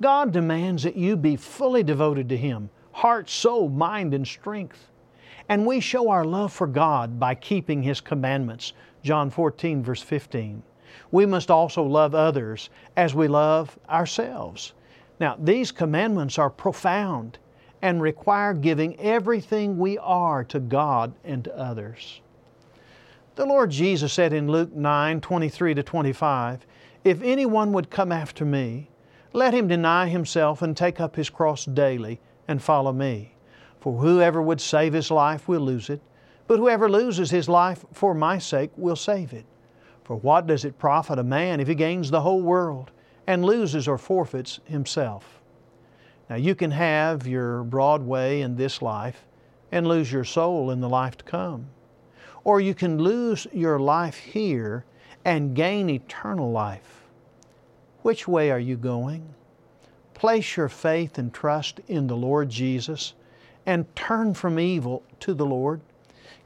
God 0.00 0.32
demands 0.32 0.82
that 0.84 0.96
you 0.96 1.14
be 1.14 1.36
fully 1.36 1.82
devoted 1.82 2.30
to 2.30 2.38
Him 2.38 2.70
heart, 2.92 3.28
soul, 3.28 3.68
mind, 3.68 4.14
and 4.14 4.26
strength. 4.26 4.88
And 5.48 5.66
we 5.66 5.80
show 5.80 6.10
our 6.10 6.24
love 6.24 6.52
for 6.52 6.66
God 6.66 7.18
by 7.18 7.34
keeping 7.34 7.82
His 7.82 8.00
commandments. 8.00 8.72
John 9.02 9.30
14, 9.30 9.82
verse 9.82 10.02
15. 10.02 10.62
We 11.10 11.26
must 11.26 11.50
also 11.50 11.82
love 11.82 12.14
others 12.14 12.70
as 12.96 13.14
we 13.14 13.28
love 13.28 13.78
ourselves. 13.88 14.72
Now, 15.18 15.36
these 15.38 15.72
commandments 15.72 16.38
are 16.38 16.50
profound 16.50 17.38
and 17.82 18.00
require 18.00 18.54
giving 18.54 18.98
everything 19.00 19.78
we 19.78 19.98
are 19.98 20.44
to 20.44 20.60
God 20.60 21.12
and 21.24 21.44
to 21.44 21.58
others. 21.58 22.20
The 23.34 23.46
Lord 23.46 23.70
Jesus 23.70 24.12
said 24.12 24.32
in 24.32 24.48
Luke 24.48 24.72
9 24.72 25.20
23 25.20 25.74
to 25.74 25.82
25, 25.82 26.66
If 27.02 27.22
anyone 27.22 27.72
would 27.72 27.90
come 27.90 28.12
after 28.12 28.44
me, 28.44 28.90
let 29.32 29.54
him 29.54 29.68
deny 29.68 30.08
himself 30.08 30.62
and 30.62 30.76
take 30.76 31.00
up 31.00 31.16
his 31.16 31.30
cross 31.30 31.64
daily 31.64 32.20
and 32.48 32.62
follow 32.62 32.92
me. 32.92 33.34
For 33.80 33.98
whoever 33.98 34.40
would 34.40 34.60
save 34.60 34.92
his 34.92 35.10
life 35.10 35.48
will 35.48 35.60
lose 35.60 35.90
it, 35.90 36.00
but 36.46 36.58
whoever 36.58 36.88
loses 36.88 37.30
his 37.30 37.48
life 37.48 37.84
for 37.92 38.14
my 38.14 38.38
sake 38.38 38.70
will 38.76 38.96
save 38.96 39.32
it. 39.32 39.46
For 40.04 40.16
what 40.16 40.46
does 40.46 40.64
it 40.64 40.78
profit 40.78 41.18
a 41.18 41.24
man 41.24 41.60
if 41.60 41.68
he 41.68 41.74
gains 41.74 42.10
the 42.10 42.20
whole 42.20 42.42
world 42.42 42.90
and 43.26 43.44
loses 43.44 43.86
or 43.88 43.98
forfeits 43.98 44.60
himself. 44.64 45.40
Now, 46.28 46.36
you 46.36 46.54
can 46.54 46.70
have 46.70 47.26
your 47.26 47.62
broad 47.64 48.02
way 48.02 48.40
in 48.40 48.56
this 48.56 48.82
life 48.82 49.26
and 49.70 49.86
lose 49.86 50.12
your 50.12 50.24
soul 50.24 50.70
in 50.70 50.80
the 50.80 50.88
life 50.88 51.16
to 51.18 51.24
come. 51.24 51.66
Or 52.44 52.60
you 52.60 52.74
can 52.74 52.98
lose 52.98 53.46
your 53.52 53.78
life 53.78 54.16
here 54.16 54.84
and 55.24 55.54
gain 55.54 55.88
eternal 55.88 56.50
life. 56.50 57.04
Which 58.02 58.26
way 58.26 58.50
are 58.50 58.58
you 58.58 58.76
going? 58.76 59.34
Place 60.22 60.56
your 60.56 60.68
faith 60.68 61.18
and 61.18 61.34
trust 61.34 61.80
in 61.88 62.06
the 62.06 62.16
Lord 62.16 62.48
Jesus 62.48 63.14
and 63.66 63.92
turn 63.96 64.34
from 64.34 64.56
evil 64.56 65.02
to 65.18 65.34
the 65.34 65.44
Lord. 65.44 65.80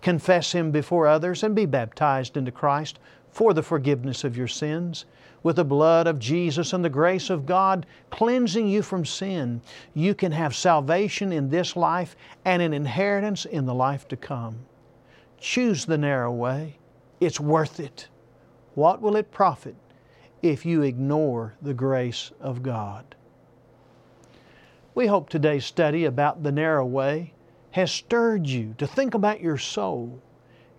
Confess 0.00 0.52
Him 0.52 0.70
before 0.70 1.06
others 1.06 1.42
and 1.42 1.54
be 1.54 1.66
baptized 1.66 2.38
into 2.38 2.50
Christ 2.50 2.98
for 3.28 3.52
the 3.52 3.62
forgiveness 3.62 4.24
of 4.24 4.34
your 4.34 4.48
sins. 4.48 5.04
With 5.42 5.56
the 5.56 5.64
blood 5.66 6.06
of 6.06 6.18
Jesus 6.18 6.72
and 6.72 6.82
the 6.82 6.88
grace 6.88 7.28
of 7.28 7.44
God 7.44 7.84
cleansing 8.08 8.66
you 8.66 8.80
from 8.80 9.04
sin, 9.04 9.60
you 9.92 10.14
can 10.14 10.32
have 10.32 10.56
salvation 10.56 11.30
in 11.30 11.50
this 11.50 11.76
life 11.76 12.16
and 12.46 12.62
an 12.62 12.72
inheritance 12.72 13.44
in 13.44 13.66
the 13.66 13.74
life 13.74 14.08
to 14.08 14.16
come. 14.16 14.56
Choose 15.38 15.84
the 15.84 15.98
narrow 15.98 16.32
way. 16.32 16.78
It's 17.20 17.38
worth 17.38 17.78
it. 17.78 18.08
What 18.74 19.02
will 19.02 19.16
it 19.16 19.30
profit 19.30 19.76
if 20.40 20.64
you 20.64 20.80
ignore 20.80 21.56
the 21.60 21.74
grace 21.74 22.32
of 22.40 22.62
God? 22.62 23.15
We 24.96 25.08
hope 25.08 25.28
today's 25.28 25.66
study 25.66 26.06
about 26.06 26.42
the 26.42 26.50
narrow 26.50 26.86
way 26.86 27.34
has 27.72 27.92
stirred 27.92 28.46
you 28.46 28.74
to 28.78 28.86
think 28.86 29.12
about 29.12 29.42
your 29.42 29.58
soul. 29.58 30.22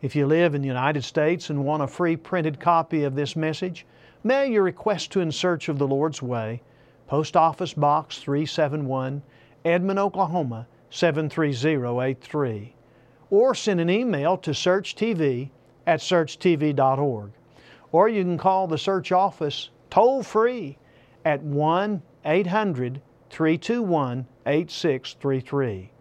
If 0.01 0.15
you 0.15 0.25
live 0.25 0.55
in 0.55 0.63
the 0.63 0.67
United 0.67 1.03
States 1.03 1.51
and 1.51 1.63
want 1.63 1.83
a 1.83 1.87
free 1.87 2.15
printed 2.15 2.59
copy 2.59 3.03
of 3.03 3.13
this 3.13 3.35
message, 3.35 3.85
mail 4.23 4.45
your 4.45 4.63
request 4.63 5.11
to 5.11 5.19
In 5.19 5.31
Search 5.31 5.69
of 5.69 5.77
the 5.77 5.87
Lord's 5.87 6.19
Way, 6.19 6.63
Post 7.05 7.37
Office 7.37 7.75
Box 7.75 8.17
371, 8.17 9.21
Edmond, 9.63 9.99
Oklahoma 9.99 10.65
73083, 10.89 12.73
or 13.29 13.53
send 13.53 13.79
an 13.79 13.91
email 13.91 14.35
to 14.37 14.49
searchtv 14.49 15.51
at 15.85 15.99
searchtv.org. 15.99 17.31
Or 17.91 18.09
you 18.09 18.23
can 18.23 18.39
call 18.39 18.65
the 18.65 18.79
search 18.79 19.11
office 19.11 19.69
toll 19.91 20.23
free 20.23 20.79
at 21.23 21.43
1 21.43 22.01
800 22.25 22.99
321 23.29 24.25
8633. 24.45 25.91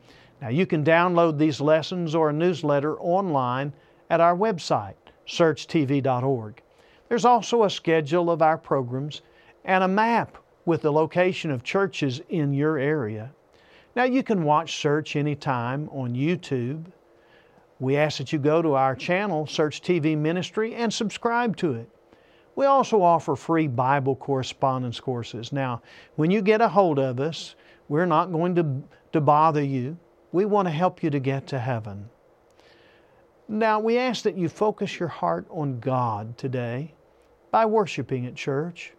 Now, 0.40 0.48
you 0.48 0.66
can 0.66 0.84
download 0.84 1.38
these 1.38 1.60
lessons 1.60 2.14
or 2.14 2.30
a 2.30 2.32
newsletter 2.32 2.98
online 3.00 3.72
at 4.10 4.20
our 4.20 4.36
website, 4.36 4.94
searchtv.org. 5.26 6.62
There's 7.08 7.24
also 7.24 7.64
a 7.64 7.70
schedule 7.70 8.30
of 8.30 8.42
our 8.42 8.58
programs 8.58 9.22
and 9.64 9.82
a 9.82 9.88
map 9.88 10.36
with 10.64 10.82
the 10.82 10.92
location 10.92 11.50
of 11.50 11.62
churches 11.62 12.20
in 12.28 12.52
your 12.52 12.78
area. 12.78 13.30
Now, 13.94 14.04
you 14.04 14.22
can 14.22 14.44
watch 14.44 14.76
Search 14.76 15.16
anytime 15.16 15.88
on 15.90 16.14
YouTube. 16.14 16.84
We 17.78 17.96
ask 17.96 18.18
that 18.18 18.32
you 18.32 18.38
go 18.38 18.60
to 18.60 18.74
our 18.74 18.94
channel, 18.94 19.46
Search 19.46 19.80
TV 19.80 20.16
Ministry, 20.16 20.74
and 20.74 20.92
subscribe 20.92 21.56
to 21.58 21.72
it. 21.72 21.88
We 22.56 22.64
also 22.64 23.02
offer 23.02 23.36
free 23.36 23.68
Bible 23.68 24.16
correspondence 24.16 24.98
courses. 24.98 25.52
Now, 25.52 25.82
when 26.16 26.30
you 26.30 26.40
get 26.40 26.62
a 26.62 26.68
hold 26.68 26.98
of 26.98 27.20
us, 27.20 27.54
we're 27.88 28.06
not 28.06 28.32
going 28.32 28.54
to, 28.54 28.82
to 29.12 29.20
bother 29.20 29.62
you. 29.62 29.98
We 30.32 30.46
want 30.46 30.66
to 30.66 30.72
help 30.72 31.02
you 31.02 31.10
to 31.10 31.20
get 31.20 31.46
to 31.48 31.58
heaven. 31.58 32.08
Now, 33.46 33.78
we 33.78 33.98
ask 33.98 34.24
that 34.24 34.38
you 34.38 34.48
focus 34.48 34.98
your 34.98 35.08
heart 35.08 35.46
on 35.50 35.80
God 35.80 36.36
today 36.38 36.94
by 37.50 37.66
worshiping 37.66 38.26
at 38.26 38.34
church. 38.34 38.92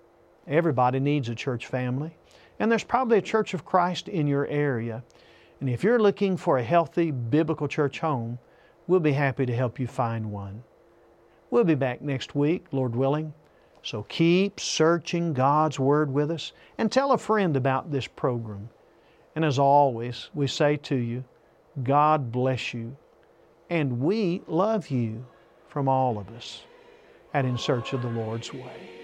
Everybody 0.48 1.00
needs 1.00 1.28
a 1.28 1.36
church 1.36 1.66
family, 1.66 2.16
and 2.60 2.72
there's 2.72 2.84
probably 2.84 3.18
a 3.18 3.22
church 3.22 3.54
of 3.54 3.66
Christ 3.66 4.08
in 4.08 4.28
your 4.28 4.48
area. 4.48 5.04
And 5.60 5.70
if 5.70 5.84
you're 5.84 6.00
looking 6.00 6.38
for 6.38 6.60
a 6.60 6.64
healthy 6.64 7.10
biblical 7.12 7.68
church 7.68 8.00
home, 8.00 8.38
we'll 8.86 9.00
be 9.00 9.12
happy 9.12 9.48
to 9.48 9.54
help 9.54 9.80
you 9.80 9.88
find 9.88 10.32
one. 10.32 10.64
We'll 11.50 11.64
be 11.64 11.76
back 11.76 12.02
next 12.02 12.36
week, 12.36 12.68
Lord 12.72 12.96
willing. 12.96 13.34
So 13.88 14.04
keep 14.10 14.60
searching 14.60 15.32
God's 15.32 15.80
Word 15.80 16.12
with 16.12 16.30
us 16.30 16.52
and 16.78 16.92
tell 16.92 17.14
a 17.14 17.18
friend 17.18 17.56
about 17.56 17.90
this 17.90 18.06
program. 18.06 18.68
And 19.34 19.46
as 19.46 19.58
always, 19.58 20.30
we 20.34 20.46
say 20.48 20.76
to 20.76 20.96
you, 20.98 21.24
God 21.84 22.30
bless 22.30 22.74
you. 22.74 22.98
And 23.70 24.02
we 24.02 24.42
love 24.46 24.90
you 24.90 25.26
from 25.70 25.88
all 25.88 26.18
of 26.18 26.30
us 26.32 26.64
at 27.34 27.46
In 27.46 27.58
Search 27.58 27.94
of 27.94 28.02
the 28.02 28.10
Lord's 28.10 28.54
Way. 28.54 28.97